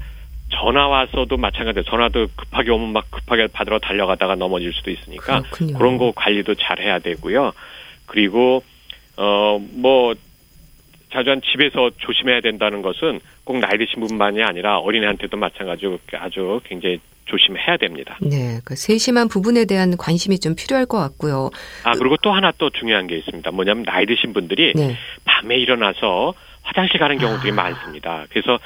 [0.52, 5.78] 전화 와서도 마찬가지로 전화도 급하게 오면 막 급하게 받으러 달려가다가 넘어질 수도 있으니까 그렇군요.
[5.78, 7.52] 그런 거 관리도 잘 해야 되고요.
[8.06, 8.64] 그리고
[9.16, 10.16] 어뭐
[11.12, 17.78] 자주한 집에서 조심해야 된다는 것은 꼭 나이 드신 분만이 아니라 어린애한테도 마찬가지로 아주 굉장히 조심해야
[17.78, 18.18] 됩니다.
[18.22, 21.50] 네, 그 세심한 부분에 대한 관심이 좀 필요할 것 같고요.
[21.84, 23.52] 아 그리고 또 하나 또 중요한 게 있습니다.
[23.52, 24.98] 뭐냐면 나이 드신 분들이 네.
[25.26, 27.56] 밤에 일어나서 화장실 가는 경우들이 아.
[27.56, 28.26] 많습니다.
[28.30, 28.60] 그래서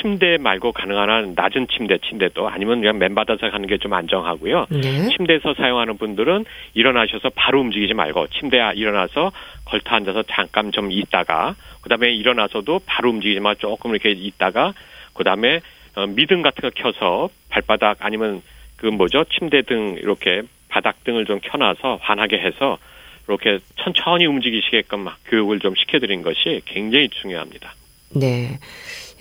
[0.00, 4.66] 침대 말고 가능한 한 낮은 침대, 침대도 아니면 그냥 맨바닥에서 가는 게 좀 안정하고요.
[4.70, 5.08] 네.
[5.08, 9.32] 침대에서 사용하는 분들은 일어나셔서 바로 움직이지 말고 침대에 일어나서
[9.64, 14.72] 걸터 앉아서 잠깐 좀 있다가 그다음에 일어나서도 바로 움직이지 마 조금 이렇게 있다가
[15.14, 15.60] 그다음에
[15.96, 18.42] 어, 미등 같은 거 켜서 발바닥 아니면
[18.76, 22.78] 그 뭐죠 침대 등 이렇게 바닥 등을 좀 켜놔서 환하게 해서
[23.28, 27.74] 이렇게 천천히 움직이시게끔 교육을 좀 시켜드린 것이 굉장히 중요합니다.
[28.14, 28.58] 네.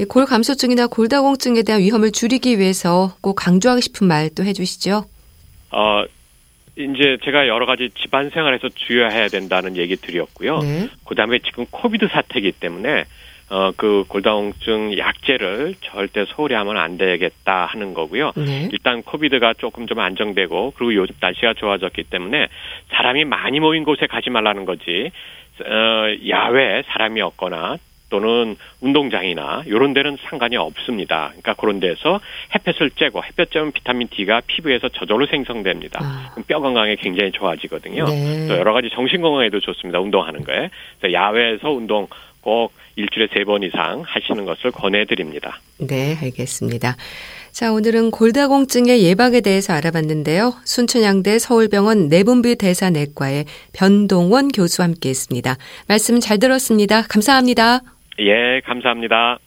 [0.08, 5.06] 골 감소증이나 골다공증에 대한 위험을 줄이기 위해서 꼭 강조하고 싶은 말 또 해주시죠.
[5.72, 6.04] 어,
[6.76, 10.60] 이제 제가 여러 가지 집안 생활에서 주의해야 된다는 얘기 드렸고요.
[10.60, 10.90] 네.
[11.06, 13.04] 그 다음에 지금 코비드 사태이기 때문에
[13.50, 18.32] 어, 그 골다공증 약제를 절대 소홀히 하면 안 되겠다 하는 거고요.
[18.36, 18.70] 네.
[18.72, 22.48] 일단 코비드가 조금 좀 안정되고 그리고 요즘 날씨가 좋아졌기 때문에
[22.90, 25.12] 사람이 많이 모인 곳에 가지 말라는 거지.
[25.62, 27.78] 어, 야외 사람이 없거나
[28.10, 31.28] 또는 운동장이나 이런 데는 상관이 없습니다.
[31.30, 32.20] 그러니까 그런 데서
[32.56, 36.00] 햇볕을 쬐고 햇볕 쬐면 비타민 D가 피부에서 저절로 생성됩니다.
[36.02, 36.36] 아.
[36.48, 38.06] 뼈 건강에 굉장히 좋아지거든요.
[38.06, 38.48] 네.
[38.48, 40.00] 또 여러 가지 정신 건강에도 좋습니다.
[40.00, 40.70] 운동하는 거에.
[41.12, 42.08] 야외에서 운동
[42.42, 45.60] 꼭 일주일에 세 번 이상 하시는 것을 권해드립니다.
[45.80, 46.96] 네, 알겠습니다.
[47.52, 50.54] 자, 오늘은 골다공증의 예방에 대해서 알아봤는데요.
[50.66, 55.56] 순천향대 서울병원 내분비 대사내과의 변동원 교수와 함께 했습니다.
[55.88, 57.02] 말씀 잘 들었습니다.
[57.04, 57.80] 감사합니다.
[58.20, 59.40] 예, 감사합니다.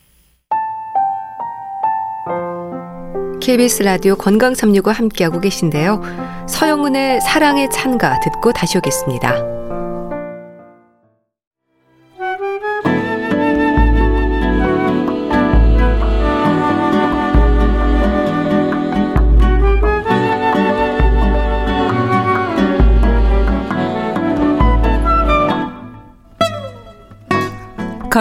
[3.41, 6.01] KBS 라디오 건강 365 함께하고 계신데요.
[6.49, 9.52] 서영은의 사랑의 찬가 듣고 다시 오겠습니다.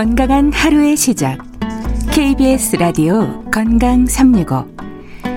[0.01, 1.37] 건강한 하루의 시작.
[2.11, 4.65] KBS 라디오 건강 365.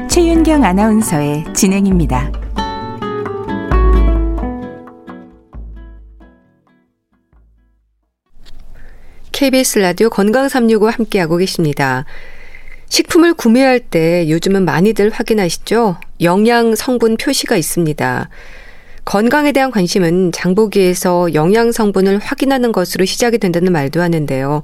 [0.08, 2.32] 최윤경 아나운서의 진행입니다.
[9.32, 12.06] KBS 라디오 건강 365 함께하고 계십니다.
[12.88, 15.98] 식품을 구매할 때 요즘은 많이들 확인하시죠?
[16.22, 18.30] 영양 성분 표시가 있습니다.
[19.04, 24.62] 건강에 대한 관심은 장보기에서 영양 성분을 확인하는 것으로 시작이 된다는 말도 하는데요.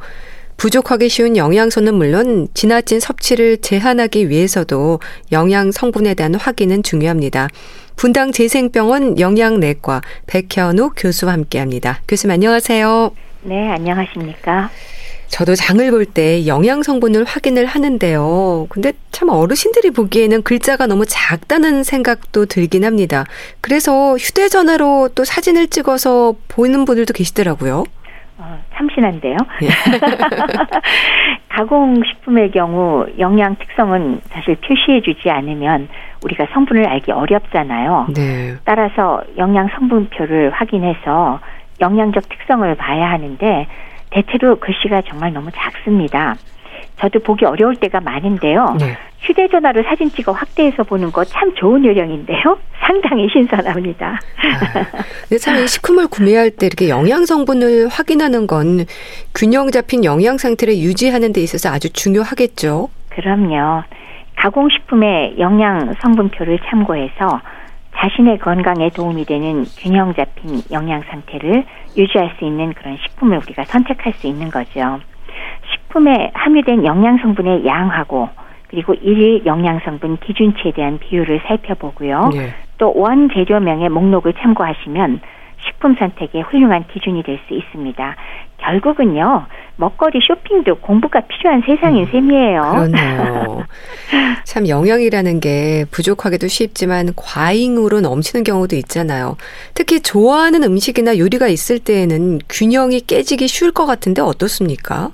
[0.57, 5.00] 부족하기 쉬운 영양소는 물론 지나친 섭취를 제한하기 위해서도
[5.33, 7.48] 영양 성분에 대한 확인은 중요합니다.
[7.96, 12.00] 분당 재생병원 영양내과 백현욱 교수와 함께합니다.
[12.09, 13.11] 교수님 안녕하세요.
[13.42, 14.70] 네, 안녕하십니까?
[15.31, 18.66] 저도 장을 볼 때 영양 성분을 확인을 하는데요.
[18.69, 23.25] 근데 참 어르신들이 보기에는 글자가 너무 작다는 생각도 들긴 합니다.
[23.61, 27.85] 그래서 휴대전화로 또 사진을 찍어서 보이는 분들도 계시더라고요.
[28.38, 29.37] 어, 참신한데요.
[29.62, 29.69] 예.
[31.51, 35.88] 가공식품의 경우 영양 특성은 사실 표시해주지 않으면
[36.25, 38.07] 우리가 성분을 알기 어렵잖아요.
[38.16, 38.57] 네.
[38.64, 41.40] 따라서 영양 성분표를 확인해서
[41.81, 43.66] 영양적 특성을 봐야 하는데
[44.11, 46.37] 대체로 글씨가 정말 너무 작습니다.
[46.99, 48.77] 저도 보기 어려울 때가 많은데요.
[48.79, 48.96] 네.
[49.20, 52.59] 휴대전화로 사진 찍어 확대해서 보는 거 참 좋은 요령인데요.
[52.81, 54.18] 상당히 신선합니다.
[54.42, 58.85] 아, 참 식품을 구매할 때 이렇게 영양 성분을 확인하는 건
[59.35, 62.88] 균형 잡힌 영양 상태를 유지하는 데 있어서 아주 중요하겠죠.
[63.11, 63.83] 그럼요.
[64.37, 67.40] 가공식품의 영양 성분표를 참고해서
[68.01, 71.65] 자신의 건강에 도움이 되는 균형 잡힌 영양 상태를
[71.97, 75.01] 유지할 수 있는 그런 식품을 우리가 선택할 수 있는 거죠.
[75.71, 78.31] 식품에 함유된 영양 성분의 양하고
[78.69, 82.31] 그리고 일 영양 성분 기준치에 대한 비율을 살펴보고요.
[82.33, 82.55] 네.
[82.79, 85.21] 또 원재료명의 목록을 참고하시면
[85.64, 88.16] 식품 선택의 훌륭한 기준이 될 수 있습니다.
[88.59, 89.46] 결국은요,
[89.77, 92.61] 먹거리 쇼핑도 공부가 필요한 세상인 음, 셈이에요.
[92.61, 93.64] 그렇네요.
[94.44, 99.37] 참 영양이라는 게 부족하기도 쉽지만 과잉으로 넘치는 경우도 있잖아요.
[99.75, 105.11] 특히 좋아하는 음식이나 요리가 있을 때에는 균형이 깨지기 쉬울 것 같은데 어떻습니까?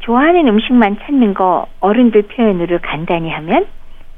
[0.00, 3.66] 좋아하는 음식만 찾는 거 어른들 표현으로 간단히 하면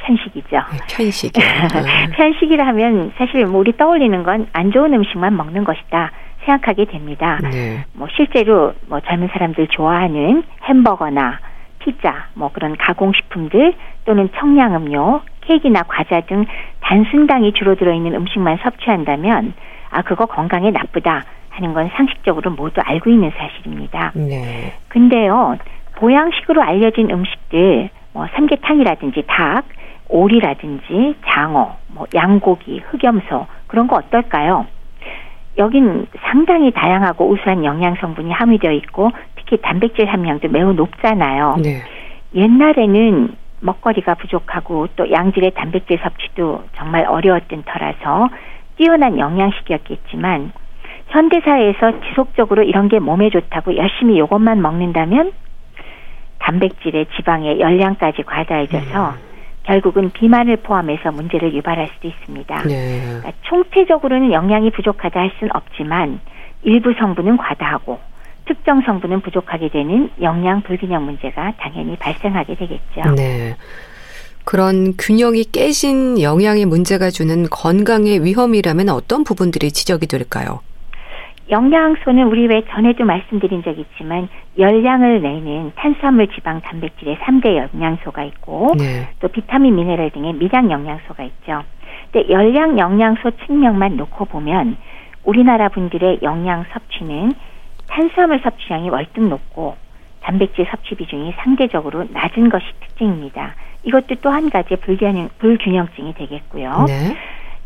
[0.05, 0.57] 편식이죠.
[0.57, 1.33] 네, 편식.
[2.17, 6.11] 편식이라 하면 사실 뭐 우리 떠올리는 건 안 좋은 음식만 먹는 것이다
[6.45, 7.39] 생각하게 됩니다.
[7.43, 7.85] 네.
[7.95, 11.39] 뭐 실제로 뭐 젊은 사람들 좋아하는 햄버거나
[11.79, 16.47] 피자, 뭐 그런 가공식품들 또는 청량음료, 케이크나 과자 등
[16.81, 19.55] 단순당이 주로 들어있는 음식만 섭취한다면
[19.91, 24.13] 아 그거 건강에 나쁘다 하는 건 상식적으로 모두 알고 있는 사실입니다.
[24.15, 24.73] 네.
[24.89, 25.57] 근데요
[25.97, 29.65] 보양식으로 알려진 음식들 뭐 삼계탕이라든지 닭,
[30.09, 34.67] 오리라든지 장어, 뭐 양고기, 흑염소 그런 거 어떨까요?
[35.57, 41.57] 여긴 상당히 다양하고 우수한 영양 성분이 함유되어 있고 특히 단백질 함량도 매우 높잖아요.
[41.63, 41.83] 네.
[42.35, 48.29] 옛날에는 먹거리가 부족하고 또 양질의 단백질 섭취도 정말 어려웠던 터라서
[48.77, 50.53] 뛰어난 영양식이었겠지만
[51.09, 55.33] 현대사회에서 지속적으로 이런 게 몸에 좋다고 열심히 이것만 먹는다면
[56.41, 59.34] 단백질에 지방에 열량까지 과다해져서 음.
[59.65, 62.63] 결국은 비만을 포함해서 문제를 유발할 수도 있습니다.
[62.65, 63.01] 네.
[63.03, 66.21] 그러니까 총체적으로는 영양이 부족하다 할 수는 없지만
[66.63, 67.99] 일부 성분은 과다하고
[68.47, 73.15] 특정 성분은 부족하게 되는 영양 불균형 문제가 당연히 발생하게 되겠죠.
[73.17, 73.57] 네.
[74.45, 80.61] 그런 균형이 깨진 영양의 문제가 주는 건강의 위험이라면 어떤 부분들이 지적이 될까요?
[81.51, 84.29] 영양소는 우리 왜 전에도 말씀드린 적 있지만
[84.59, 89.09] 열량을 내는 탄수화물, 지방, 단백질의 3대 영양소가 있고 네.
[89.21, 91.63] 또 비타민, 미네랄 등의 미량 영양소가 있죠.
[92.11, 94.77] 근데 열량 영양소 측면만 놓고 보면
[95.25, 97.33] 우리나라 분들의 영양 섭취는
[97.89, 99.77] 탄수화물 섭취량이 월등 높고
[100.23, 103.55] 단백질 섭취 비중이 상대적으로 낮은 것이 특징입니다.
[103.85, 106.85] 이것도 또 한 가지 불균형, 불균형증이 되겠고요.
[106.87, 107.17] 네.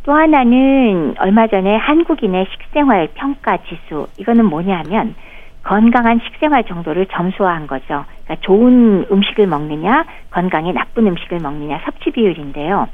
[0.09, 5.14] 또 하나는 얼마 전에 한국인의 식생활 평가 지수 이거는 뭐냐면
[5.62, 8.07] 건강한 식생활 정도를 점수화한 거죠.
[8.25, 12.88] 그러니까 좋은 음식을 먹느냐, 건강에 나쁜 음식을 먹느냐 섭취 비율인데요.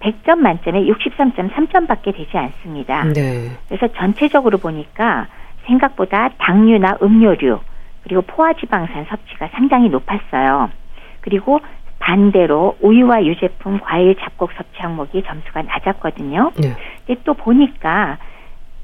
[0.00, 3.04] 100점 만점에 63.3점밖에 되지 않습니다.
[3.12, 3.50] 네.
[3.68, 5.26] 그래서 전체적으로 보니까
[5.66, 7.60] 생각보다 당류나 음료류
[8.04, 10.70] 그리고 포화지방산 섭취가 상당히 높았어요.
[11.20, 11.60] 그리고
[12.04, 16.52] 반대로 우유와 유제품, 과일, 잡곡 섭취 항목이 점수가 낮았거든요.
[16.60, 16.76] 네.
[17.06, 18.18] 근데 또 보니까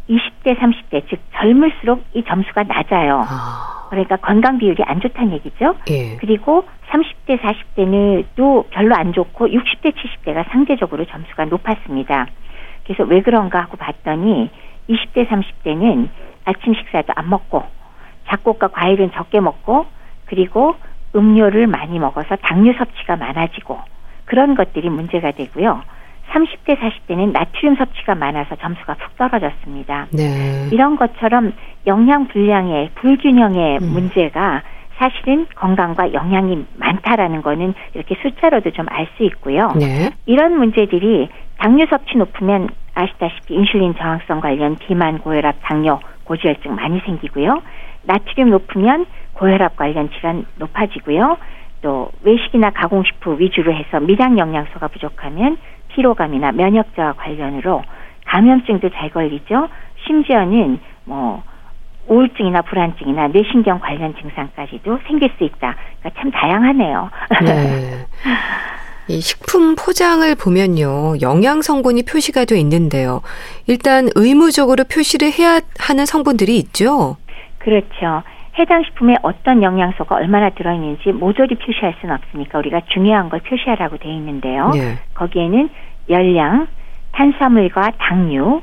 [0.09, 3.23] 20대, 30대 즉 젊을수록 이 점수가 낮아요.
[3.29, 3.89] 아.
[3.91, 5.75] 그러니까 건강 비율이 안 좋다는 얘기죠.
[5.91, 6.17] 예.
[6.17, 12.27] 그리고 30대, 40대는 또 별로 안 좋고 60대, 70대가 상대적으로 점수가 높았습니다.
[12.85, 14.49] 그래서 왜 그런가 하고 봤더니
[14.89, 16.09] 20대, 30대는
[16.47, 17.65] 아침 식사도 안 먹고
[18.29, 19.85] 잡곡과 과일은 적게 먹고
[20.25, 20.77] 그리고
[21.15, 23.79] 음료를 많이 먹어서 당류 섭취가 많아지고
[24.25, 25.83] 그런 것들이 문제가 되고요.
[26.33, 30.07] 30대, 40대는 나트륨 섭취가 많아서 점수가 푹 떨어졌습니다.
[30.13, 30.69] 네.
[30.71, 31.53] 이런 것처럼
[31.87, 33.87] 영양 불량의 불균형의 음.
[33.93, 34.63] 문제가
[34.99, 39.73] 사실은 건강과 영향이 많다라는 거는 이렇게 숫자로도 좀 알 수 있고요.
[39.75, 40.11] 네.
[40.27, 47.63] 이런 문제들이 당류 섭취 높으면 아시다시피 인슐린 저항성 관련 비만, 고혈압, 당뇨, 고지혈증 많이 생기고요.
[48.03, 49.07] 나트륨 높으면
[49.41, 51.39] 고혈압 관련 질환 높아지고요.
[51.81, 55.57] 또 외식이나 가공식품 위주로 해서 미량 영양소가 부족하면
[55.89, 57.83] 피로감이나 면역 저하 관련으로
[58.27, 59.69] 감염증도 잘 걸리죠.
[60.07, 61.43] 심지어는 뭐
[62.07, 65.75] 우울증이나 불안증이나 뇌신경 관련 증상까지도 생길 수 있다.
[66.01, 67.11] 그러니까 참 다양하네요.
[67.47, 68.07] 네.
[69.09, 71.15] 이 식품 포장을 보면요.
[71.23, 73.23] 영양 성분이 표시가 돼 있는데요.
[73.67, 77.17] 일단 의무적으로 표시를 해야 하는 성분들이 있죠.
[77.59, 78.23] 그렇죠.
[78.59, 84.13] 해당 식품에 어떤 영양소가 얼마나 들어있는지 모조리 표시할 수는 없으니까 우리가 중요한 걸 표시하라고 돼
[84.13, 84.71] 있는데요.
[84.71, 84.99] 네.
[85.15, 85.71] 거기에는
[86.09, 86.67] 열량,
[87.13, 88.63] 탄수화물과 당류,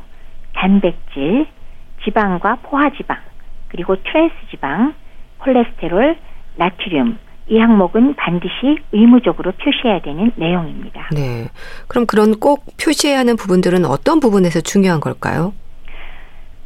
[0.53, 1.47] 단백질,
[2.03, 3.17] 지방과 포화지방,
[3.69, 4.93] 그리고 트랜스 지방,
[5.39, 6.17] 콜레스테롤,
[6.55, 7.17] 나트륨,
[7.49, 11.09] 이 항목은 반드시 의무적으로 표시해야 되는 내용입니다.
[11.13, 11.49] 네.
[11.87, 15.53] 그럼 그런 꼭 표시해야 하는 부분들은 어떤 부분에서 중요한 걸까요?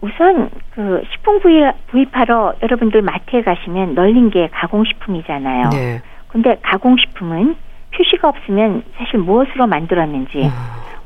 [0.02, 5.70] 우선 그 식품 구입, 구입 하러 여러분들 마트에 가시면 널린 게 가공식품이잖아요.
[5.70, 6.02] 네.
[6.28, 7.56] 근데 가공식품은
[7.96, 10.50] 표시가 없으면 사실 무엇으로 만들었는지 음.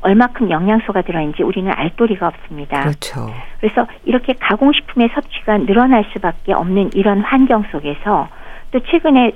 [0.00, 2.80] 얼마큼 영양소가 들어있는지 우리는 알 도리가 없습니다.
[2.80, 3.28] 그렇죠.
[3.60, 8.28] 그래서 이렇게 가공식품의 섭취가 늘어날 수밖에 없는 이런 환경 속에서
[8.70, 9.32] 또 최근에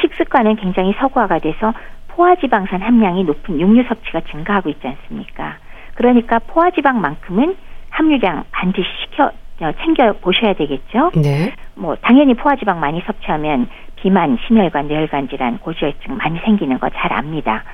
[0.00, 1.72] 식습관은 굉장히 서구화가 돼서
[2.08, 5.58] 포화지방산 함량이 높은 육류 섭취가 증가하고 있지 않습니까?
[5.94, 7.56] 그러니까 포화지방만큼은
[7.90, 9.30] 함유량 반드시 시켜
[9.62, 11.10] 어, 챙겨 보셔야 되겠죠.
[11.16, 11.52] 네.
[11.74, 17.64] 뭐 당연히 포화지방 많이 섭취하면 비만, 심혈관, 뇌혈관 질환, 고지혈증 많이 생기는 거 잘 압니다.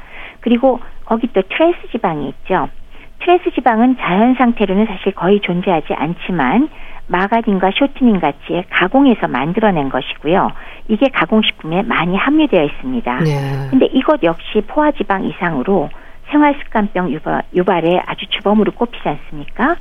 [0.41, 2.69] 그리고 거기 또 트랜스 지방이 있죠.
[3.21, 6.69] 트랜스 지방은 자연 상태로는 사실 거의 존재하지 않지만
[7.09, 10.51] 마가린과 쇼트닝 같이 가공해서 만들어낸 것이고요.
[10.89, 13.21] 이게 가공식품에 많이 함유되어 있습니다.
[13.21, 13.69] 네.
[13.71, 15.89] 근데 이것 역시 포화지방 이상으로
[16.31, 19.77] 생활습관병 유발, 유발에 아주 주범으로 꼽히지 않습니까?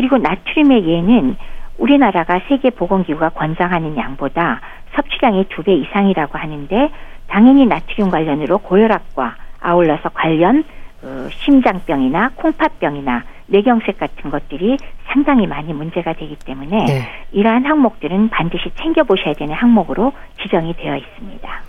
[0.00, 1.36] 그리고 나트륨의 예는
[1.76, 4.62] 우리나라가 세계보건기구가 권장하는 양보다
[4.94, 6.90] 섭취량이 두 배 이상이라고 하는데
[7.26, 10.64] 당연히 나트륨 관련으로 고혈압과 아울러서 관련
[11.02, 17.02] 어, 심장병이나 콩팥병이나 뇌경색 같은 것들이 상당히 많이 문제가 되기 때문에 네.
[17.32, 21.62] 이러한 항목들은 반드시 챙겨보셔야 되는 항목으로 지정이 되어 있습니다.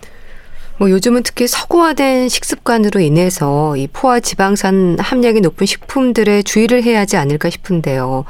[0.81, 7.17] 뭐 요즘은 특히 서구화된 식습관으로 인해서 이 포화 지방산 함량이 높은 식품들에 주의를 해야 하지
[7.17, 8.25] 않을까 싶은데요.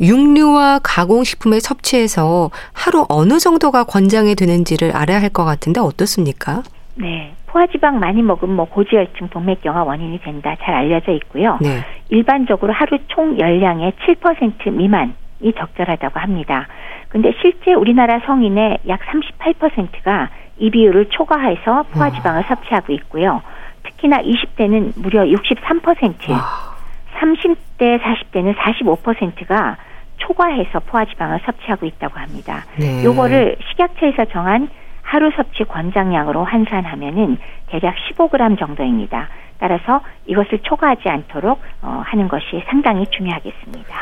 [0.00, 6.62] 육류와 가공식품의 섭취에서 하루 어느 정도가 권장이 되는지를 알아야 할 것 같은데 어떻습니까?
[6.94, 7.34] 네.
[7.48, 11.58] 포화지방 많이 먹으면 뭐 고지혈증, 동맥경화 원인이 된다 잘 알려져 있고요.
[11.60, 11.84] 네.
[12.08, 15.12] 일반적으로 하루 총 열량의 7% 미만이
[15.58, 16.66] 적절하다고 합니다.
[17.10, 22.48] 근데 실제 우리나라 성인의 약 38%가 이 비율을 초과해서 포화지방을 와.
[22.48, 23.42] 섭취하고 있고요.
[23.82, 26.74] 특히나 20대는 무려 63%, 와.
[27.20, 29.76] 30대, 40대는 45%가
[30.18, 32.64] 초과해서 포화지방을 섭취하고 있다고 합니다.
[32.76, 33.04] 네.
[33.04, 34.68] 요거를 식약처에서 정한
[35.02, 37.36] 하루 섭취 권장량으로 환산하면은
[37.66, 39.28] 대략 15g 정도입니다.
[39.58, 43.94] 따라서 이것을 초과하지 않도록 어, 하는 것이 상당히 중요하겠습니다.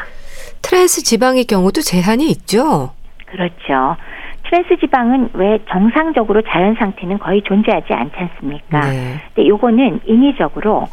[0.63, 2.93] 트랜스 지방의 경우도 제한이 있죠?
[3.27, 3.97] 그렇죠.
[4.53, 8.81] 트랜스 지방은 왜 정상적으로 자연 상태는 거의 존재하지 않지 않습니까?
[8.81, 9.15] 네.
[9.35, 10.89] 근데 요거는 인위적으로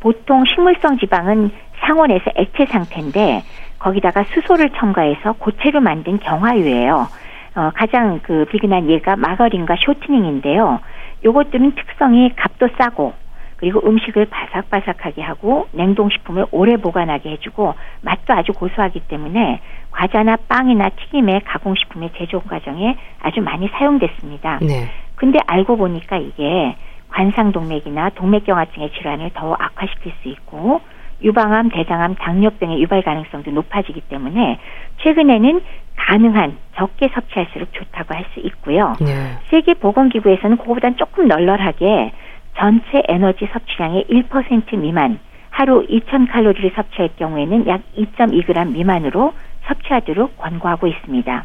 [0.00, 3.44] 보통 식물성 지방은 상온에서 액체 상태인데
[3.78, 7.06] 거기다가 수소를 첨가해서 고체로 만든 경화유예요.
[7.54, 10.80] 어, 가장 그 비근한 예가 마거린과 쇼트닝인데요.
[11.24, 13.12] 요것들은 특성이 값도 싸고
[13.56, 21.42] 그리고 음식을 바삭바삭하게 하고 냉동식품을 오래 보관하게 해주고 맛도 아주 고소하기 때문에 과자나 빵이나 튀김의
[21.44, 24.58] 가공식품의 제조 과정에 아주 많이 사용됐습니다.
[24.62, 24.90] 네.
[25.14, 26.76] 근데 알고 보니까 이게
[27.08, 30.80] 관상동맥이나 동맥경화증의 질환을 더 악화시킬 수 있고
[31.22, 34.58] 유방암, 대장암, 당뇨병의 유발 가능성도 높아지기 때문에
[35.02, 35.62] 최근에는
[35.96, 38.94] 가능한 적게 섭취할수록 좋다고 할 수 있고요.
[39.00, 39.38] 네.
[39.50, 42.12] 세계보건기구에서는 그거보다는 조금 널널하게
[42.56, 45.18] 전체 에너지 섭취량의 1% 미만
[45.50, 49.34] 하루 2,000칼로리를 섭취할 경우에는 약 2.2g 미만으로
[49.66, 51.44] 섭취하도록 권고하고 있습니다.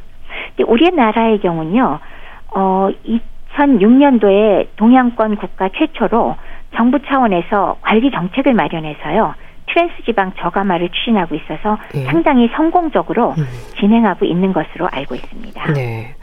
[0.55, 1.99] 근데 우리나라의 경우는요,
[2.55, 2.89] 어,
[3.55, 6.35] 2006년도에 동양권 국가 최초로
[6.75, 9.35] 정부 차원에서 관리 정책을 마련해서요,
[9.67, 12.03] 트랜스 지방 저감화를 추진하고 있어서 네.
[12.05, 13.45] 상당히 성공적으로 음.
[13.79, 15.73] 진행하고 있는 것으로 알고 있습니다.
[15.73, 16.15] 네.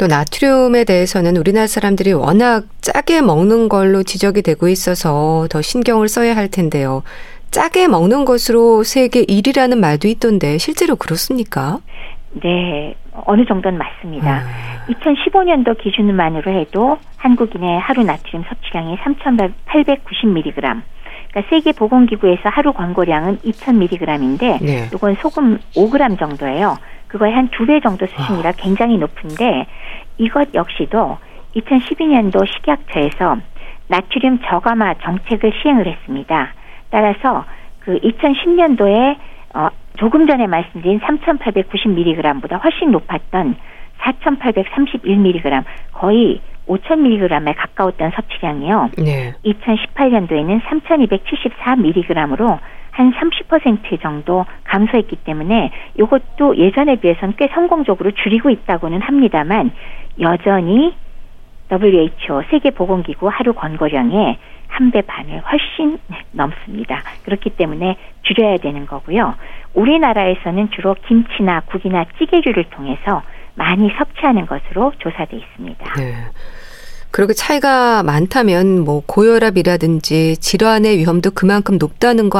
[0.00, 6.34] 또 나트륨에 대해서는 우리나라 사람들이 워낙 짜게 먹는 걸로 지적이 되고 있어서 더 신경을 써야
[6.34, 7.02] 할 텐데요.
[7.50, 11.80] 짜게 먹는 것으로 세계 1위라는 말도 있던데 실제로 그렇습니까?
[12.42, 12.94] 네,
[13.26, 14.36] 어느 정도는 맞습니다.
[14.36, 14.86] 아.
[14.88, 20.82] 2015년도 기준만으로 해도 한국인의 하루 나트륨 섭취량이 3,890mg, 그러니까
[21.50, 24.88] 세계 보건기구에서 하루 권고량은 2,000mg인데 네.
[24.94, 26.78] 이건 소금 5g 정도예요.
[27.08, 28.52] 그거의 한 두 배 정도 수준이라 아.
[28.56, 29.66] 굉장히 높은데
[30.20, 31.18] 이것 역시도
[31.56, 33.38] 2012년도 식약처에서
[33.88, 36.52] 나트륨 저감화 정책을 시행을 했습니다.
[36.90, 37.44] 따라서
[37.80, 39.16] 그 2010년도에
[39.54, 43.56] 어, 조금 전에 말씀드린 3,890mg보다 훨씬 높았던
[43.98, 48.90] 4,831mg 거의 5,000mg에 가까웠던 섭취량이요.
[48.98, 49.34] 네.
[49.44, 52.58] 2018년도에는 3,274mg으로
[52.90, 59.70] 한 30% 정도 감소했기 때문에 이것도 예전에 비해서는 꽤 성공적으로 줄이고 있다고는 합니다만
[60.18, 60.94] 여전히
[61.70, 65.98] WHO 세계보건기구 하루 권고량의 한 배 반을 훨씬
[66.32, 67.02] 넘습니다.
[67.24, 69.34] 그렇기 때문에 줄여야 되는 거고요.
[69.74, 73.22] 우리나라에서는 주로 김치나 국이나 찌개류를 통해서
[73.54, 75.94] 많이 섭취하는 것으로 조사돼 있습니다.
[75.96, 76.14] 네.
[77.10, 82.38] 그렇게 차이가 많다면 뭐 고혈압이라든지 질환의 위험도 그만큼 높다는 거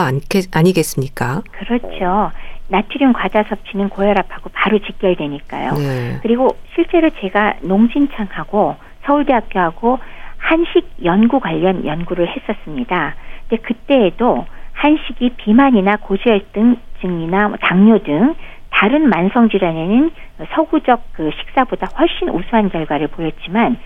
[0.52, 1.42] 아니겠습니까?
[1.50, 2.30] 그렇죠.
[2.70, 5.72] 나트륨 과자 섭취는 고혈압하고 바로 직결되니까요.
[5.74, 6.18] 네.
[6.22, 9.98] 그리고 실제로 제가 농진청하고 서울대학교하고
[10.38, 13.14] 한식 연구 관련 연구를 했었습니다.
[13.48, 18.34] 근데 그때에도 한식이 비만이나 고지혈증이나 뭐 당뇨 등
[18.70, 20.10] 다른 만성 질환에는
[20.54, 23.76] 서구적 그 식사보다 훨씬 우수한 결과를 보였지만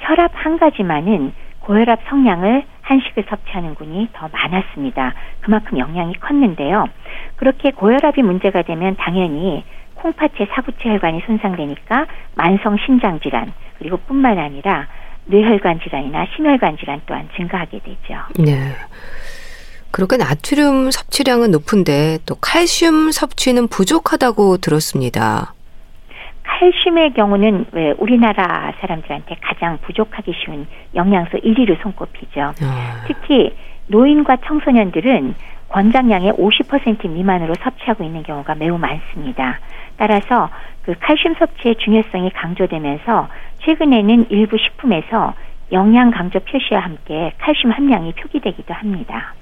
[0.00, 1.32] 혈압 한 가지만은
[1.62, 5.14] 고혈압 성량을 한식을 섭취하는 군이 더 많았습니다.
[5.40, 6.86] 그만큼 영향이 컸는데요.
[7.36, 14.88] 그렇게 고혈압이 문제가 되면 당연히 콩팥의 사구체 혈관이 손상되니까 만성 신장 질환 그리고 뿐만 아니라
[15.26, 18.14] 뇌혈관 질환이나 심혈관 질환 또한 증가하게 되죠.
[18.38, 18.74] 네.
[19.92, 25.54] 그렇게 나트륨 섭취량은 높은데 또 칼슘 섭취는 부족하다고 들었습니다.
[26.52, 32.52] 칼슘의 경우는 왜 우리나라 사람들한테 가장 부족하기 쉬운 영양소 1위로 손꼽히죠.
[32.62, 33.04] 아.
[33.06, 33.54] 특히
[33.86, 35.34] 노인과 청소년들은
[35.70, 39.58] 권장량의 50% 미만으로 섭취하고 있는 경우가 매우 많습니다.
[39.96, 40.50] 따라서
[40.82, 43.28] 그 칼슘 섭취의 중요성이 강조되면서
[43.64, 45.34] 최근에는 일부 식품에서
[45.72, 49.34] 영양 강조 표시와 함께 칼슘 함량이 표기되기도 합니다.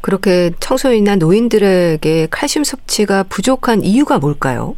[0.00, 4.74] 그렇게 청소년이나 노인들에게 칼슘 섭취가 부족한 이유가 뭘까요?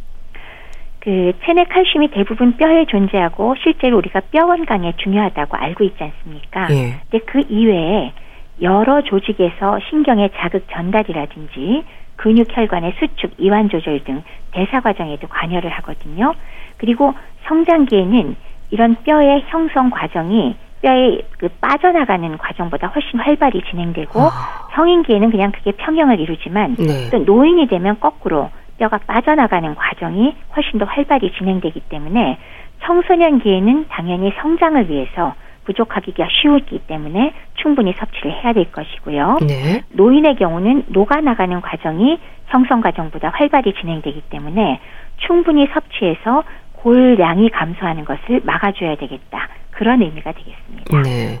[1.01, 6.67] 그 체내 칼슘이 대부분 뼈에 존재하고 실제로 우리가 뼈 건강에 중요하다고 알고 있지 않습니까?
[6.71, 6.99] 예.
[7.09, 8.13] 근데 그 이외에
[8.61, 11.83] 여러 조직에서 신경의 자극 전달이라든지
[12.17, 14.21] 근육 혈관의 수축, 이완 조절 등
[14.51, 16.35] 대사 과정에도 관여를 하거든요.
[16.77, 18.35] 그리고 성장기에는
[18.69, 24.69] 이런 뼈의 형성 과정이 뼈에 그 빠져나가는 과정보다 훨씬 활발히 진행되고 아.
[24.75, 27.09] 성인기에는 그냥 그게 평형을 이루지만 네.
[27.09, 32.39] 또 노인이 되면 거꾸로 뼈가 빠져나가는 과정이 훨씬 더 활발히 진행되기 때문에
[32.83, 39.37] 청소년기에는 당연히 성장을 위해서 부족하기가 쉬우기 때문에 충분히 섭취를 해야 될 것이고요.
[39.47, 39.83] 네.
[39.89, 42.17] 노인의 경우는 녹아나가는 과정이
[42.47, 44.79] 형성 과정보다 활발히 진행되기 때문에
[45.27, 49.47] 충분히 섭취해서 골량이 감소하는 것을 막아줘야 되겠다.
[49.69, 51.01] 그런 의미가 되겠습니다.
[51.03, 51.39] 네.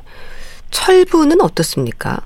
[0.69, 2.17] 철분은 어떻습니까?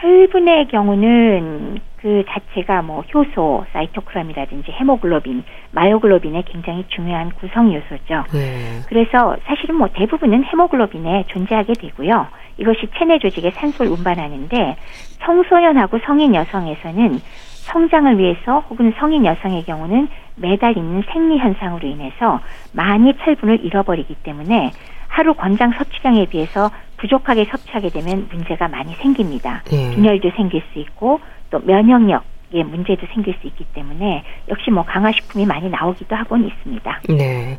[0.00, 5.42] 철분의 경우는 그 자체가 뭐 효소, 사이토크람이라든지 헤모글로빈,
[5.72, 8.22] 마요글로빈의 굉장히 중요한 구성 요소죠.
[8.32, 8.80] 네.
[8.86, 12.28] 그래서 사실은 뭐 대부분은 헤모글로빈에 존재하게 되고요.
[12.58, 14.76] 이것이 체내 조직에 산소를 운반하는데
[15.18, 17.18] 청소년하고 성인 여성에서는
[17.64, 22.38] 성장을 위해서 혹은 성인 여성의 경우는 매달 있는 생리 현상으로 인해서
[22.72, 24.70] 많이 철분을 잃어버리기 때문에
[25.08, 29.62] 하루 권장 섭취량에 비해서 부족하게 섭취하게 되면 문제가 많이 생깁니다.
[29.72, 29.94] 예.
[29.94, 35.68] 빈혈도 생길 수 있고 또 면역력에 문제도 생길 수 있기 때문에 역시 뭐 강화식품이 많이
[35.68, 37.00] 나오기도 하고는 있습니다.
[37.10, 37.58] 네.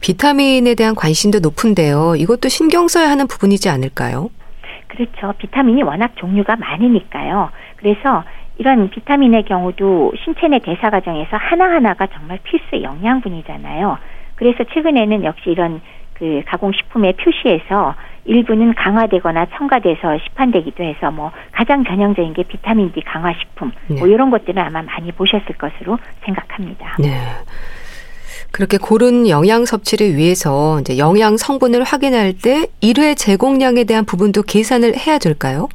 [0.00, 2.14] 비타민에 대한 관심도 높은데요.
[2.16, 4.30] 이것도 신경 써야 하는 부분이지 않을까요?
[4.88, 5.34] 그렇죠.
[5.38, 7.50] 비타민이 워낙 종류가 많으니까요.
[7.76, 8.24] 그래서
[8.58, 13.98] 이런 비타민의 경우도 신체 내 대사 과정에서 하나하나가 정말 필수 영양분이잖아요.
[14.34, 15.80] 그래서 최근에는 역시 이런
[16.20, 17.94] 그 가공식품의 표시에서
[18.26, 23.98] 일부는 강화되거나 첨가돼서 시판되기도 해서 뭐 가장 전형적인 게 비타민 D 강화식품 뭐 네.
[23.98, 26.96] 뭐 이런 것들은 아마 많이 보셨을 것으로 생각합니다.
[27.00, 27.08] 네.
[28.52, 34.96] 그렇게 고른 영양 섭취를 위해서 이제 영양 성분을 확인할 때 1회 제공량에 대한 부분도 계산을
[34.96, 35.68] 해야 될까요?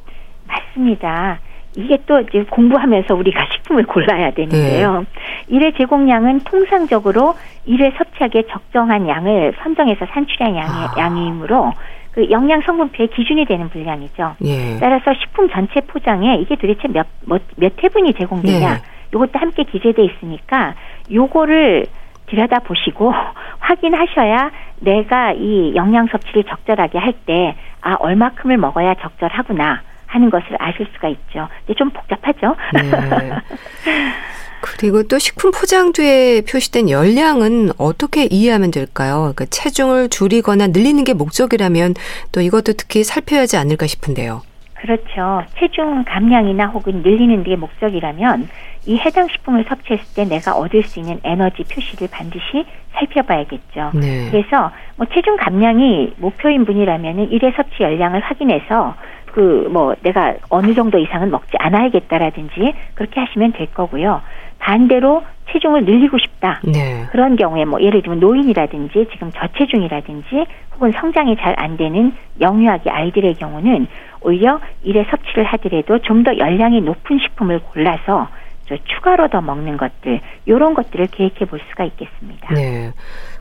[0.46, 1.40] 맞습니다.
[1.76, 5.00] 이게 또 이제 공부하면서 우리가 식품을 골라야 되는데요.
[5.00, 5.06] 네.
[5.48, 10.94] 일회 제공량은 통상적으로 일회 섭취하기에 적정한 양을 선정해서 산출한 양의 아.
[10.98, 11.72] 양이므로
[12.12, 14.36] 그 영양 성분표의 기준이 되는 분량이죠.
[14.44, 14.78] 예.
[14.80, 18.80] 따라서 식품 전체 포장에 이게 도대체 몇, 몇, 몇 회분이 제공되냐, 네.
[19.10, 20.74] 이것도 함께 기재돼 있으니까
[21.12, 21.84] 요거를
[22.26, 23.12] 들여다 보시고
[23.60, 24.50] 확인하셔야
[24.80, 27.54] 내가 이 영양 섭취를 적절하게 할 때
[27.86, 31.48] 아 얼마큼을 먹어야 적절하구나 하는 것을 아실 수가 있죠.
[31.66, 32.56] 근데 좀 복잡하죠.
[32.74, 32.82] 네.
[34.60, 39.18] 그리고 또 식품 포장 뒤에 표시된 열량은 어떻게 이해하면 될까요?
[39.20, 41.94] 그러니까 체중을 줄이거나 늘리는 게 목적이라면
[42.32, 44.42] 또 이것도 특히 살펴야 하지 않을까 싶은데요.
[44.74, 45.42] 그렇죠.
[45.58, 48.48] 체중 감량이나 혹은 늘리는 게 목적이라면
[48.86, 53.90] 이 해당 식품을 섭취했을 때 내가 얻을 수 있는 에너지 표시를 반드시 살펴봐야겠죠.
[53.94, 54.28] 네.
[54.30, 58.94] 그래서 뭐 체중 감량이 목표인 분이라면은 일회 섭취 열량을 확인해서
[59.36, 64.22] 그 뭐 내가 어느 정도 이상은 먹지 않아야겠다라든지 그렇게 하시면 될 거고요.
[64.58, 65.22] 반대로
[65.52, 66.60] 체중을 늘리고 싶다.
[66.64, 67.04] 네.
[67.12, 73.34] 그런 경우에 뭐 예를 들면 노인이라든지 지금 저체중이라든지 혹은 성장이 잘 안 되는 영유아기 아이들의
[73.34, 73.86] 경우는
[74.22, 78.28] 오히려 일회 섭취를 하더라도 좀 더 열량이 높은 식품을 골라서
[78.68, 82.54] 추가로 더 먹는 것들 이런 것들을 계획해 볼 수가 있겠습니다.
[82.54, 82.92] 네.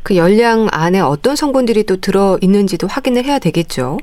[0.04, 3.98] 그 열량 안에 어떤 성분들이 또 들어 있는지도 확인을 해야 되겠죠.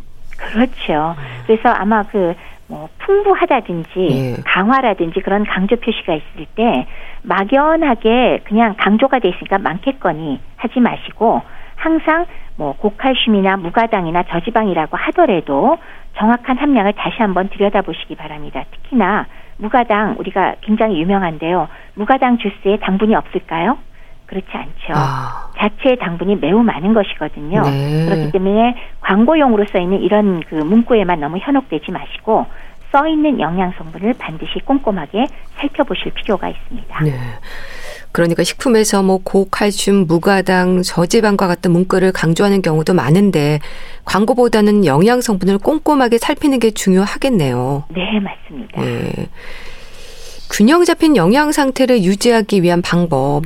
[0.51, 1.15] 그렇죠.
[1.47, 2.35] 그래서 아마 그
[2.73, 4.43] 뭐 풍부하다든지 예.
[4.47, 6.87] 강화라든지 그런 강조 표시가 있을 때
[7.23, 11.43] 막연하게 그냥 강조가 돼 있으니까 많겠거니 하지 마시고
[11.77, 12.25] 항상
[12.57, 15.77] 뭐 고칼슘이나 무가당이나 저지방이라고 하더라도
[16.17, 18.65] 정확한 함량을 다시 한번 들여다보시기 바랍니다.
[18.71, 19.27] 특히나
[19.59, 21.69] 무가당 우리가 굉장히 유명한데요.
[21.95, 23.77] 무가당 주스에 당분이 없을까요?
[24.27, 24.95] 그렇지 않죠.
[24.95, 25.51] 아.
[25.63, 27.63] 자체의 당분이 매우 많은 것이거든요.
[27.63, 28.07] 네.
[28.07, 32.47] 그렇기 때문에 광고용으로 써 있는 이런 그 문구에만 너무 현혹되지 마시고
[32.91, 37.05] 써 있는 영양 성분을 반드시 꼼꼼하게 살펴보실 필요가 있습니다.
[37.05, 37.13] 네.
[38.11, 43.61] 그러니까 식품에서 뭐 고칼슘, 무가당, 저지방과 같은 문구를 강조하는 경우도 많은데
[44.05, 47.85] 광고보다는 영양 성분을 꼼꼼하게 살피는 게 중요하겠네요.
[47.89, 48.83] 네, 맞습니다.
[48.83, 49.29] 네.
[50.53, 53.43] 균형 잡힌 영양 상태를 유지하기 위한 방법,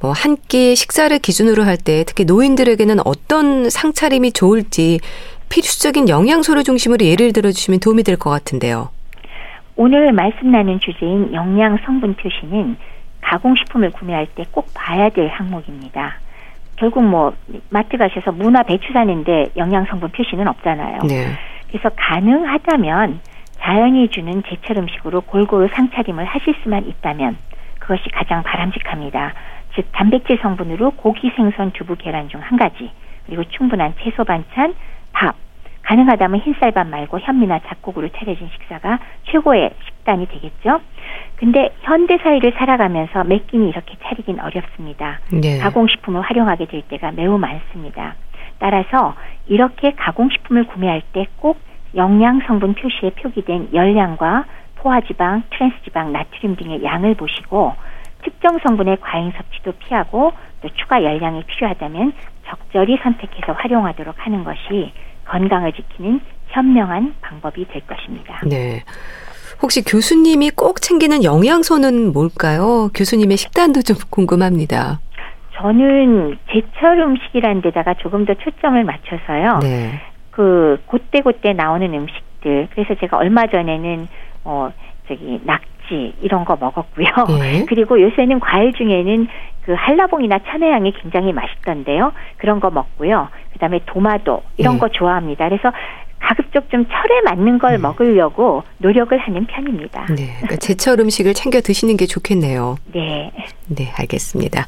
[0.00, 5.00] 뭐 한 끼 식사를 기준으로 할 때 특히 노인들에게는 어떤 상차림이 좋을지
[5.48, 8.90] 필수적인 영양소를 중심으로 예를 들어 주시면 도움이 될 것 같은데요.
[9.76, 12.76] 오늘 말씀 나눈 주제인 영양 성분 표시는
[13.22, 16.18] 가공식품을 구매할 때 꼭 봐야 될 항목입니다.
[16.76, 17.32] 결국 뭐
[17.70, 20.98] 마트 가셔서 무나 배추 사는데 영양 성분 표시는 없잖아요.
[21.08, 21.26] 네.
[21.68, 23.20] 그래서 가능하다면
[23.60, 27.36] 자연이 주는 제철 음식으로 골고루 상차림을 하실 수만 있다면
[27.78, 29.34] 그것이 가장 바람직합니다.
[29.74, 32.90] 즉 단백질 성분으로 고기, 생선, 두부, 계란 중 한 가지
[33.26, 34.74] 그리고 충분한 채소 반찬,
[35.12, 35.34] 밥
[35.82, 38.98] 가능하다면 흰쌀밥 말고 현미나 잡곡으로 차려진 식사가
[39.30, 40.80] 최고의 식단이 되겠죠.
[41.36, 45.20] 근데 현대 사회를 살아가면서 매 끼니 이렇게 차리긴 어렵습니다.
[45.32, 45.58] 네.
[45.58, 48.14] 가공식품을 활용하게 될 때가 매우 많습니다.
[48.58, 49.14] 따라서
[49.46, 51.58] 이렇게 가공식품을 구매할 때 꼭
[51.94, 54.44] 영양 성분 표시에 표기된 열량과
[54.76, 57.74] 포화지방, 트랜스지방, 나트륨 등의 양을 보시고
[58.22, 60.32] 특정 성분의 과잉 섭취도 피하고
[60.62, 62.12] 또 추가 열량이 필요하다면
[62.46, 64.92] 적절히 선택해서 활용하도록 하는 것이
[65.26, 68.40] 건강을 지키는 현명한 방법이 될 것입니다.
[68.46, 68.82] 네.
[69.62, 72.88] 혹시 교수님이 꼭 챙기는 영양소는 뭘까요?
[72.94, 75.00] 교수님의 식단도 좀 궁금합니다.
[75.54, 79.58] 저는 제철 음식이라는 데다가 조금 더 초점을 맞춰서요.
[79.60, 80.00] 네.
[80.40, 82.68] 그 그때 그때 나오는 음식들.
[82.72, 84.08] 그래서 제가 얼마 전에는
[84.44, 84.72] 어
[85.06, 87.06] 저기 낙지 이런 거 먹었고요.
[87.38, 87.66] 네.
[87.68, 89.28] 그리고 요새는 과일 중에는
[89.66, 92.14] 그 한라봉이나 천혜향이 굉장히 맛있던데요.
[92.38, 93.28] 그런 거 먹고요.
[93.52, 94.80] 그다음에 도마도 이런 네.
[94.80, 95.46] 거 좋아합니다.
[95.46, 95.72] 그래서
[96.18, 97.82] 가급적 좀 철에 맞는 걸 음.
[97.82, 100.06] 먹으려고 노력을 하는 편입니다.
[100.06, 102.76] 네, 그러니까 제철 음식을 챙겨 드시는 게 좋겠네요.
[102.94, 103.30] 네.
[103.68, 104.66] 네, 알겠습니다.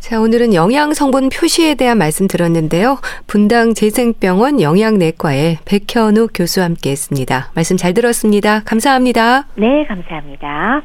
[0.00, 2.98] 자, 오늘은 영양 성분 표시에 대한 말씀 들었는데요.
[3.26, 7.50] 분당 재생병원 영양내과의 백현우 교수와 함께 했습니다.
[7.54, 8.62] 말씀 잘 들었습니다.
[8.64, 9.46] 감사합니다.
[9.56, 10.82] 네, 감사합니다.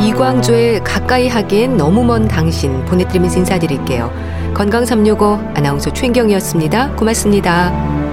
[0.00, 4.10] 이광조의 가까이 하기엔 너무 먼 당신 보내드리면서 인사드릴게요.
[4.54, 6.96] 건강365 아나운서 최인경이었습니다.
[6.96, 8.03] 고맙습니다.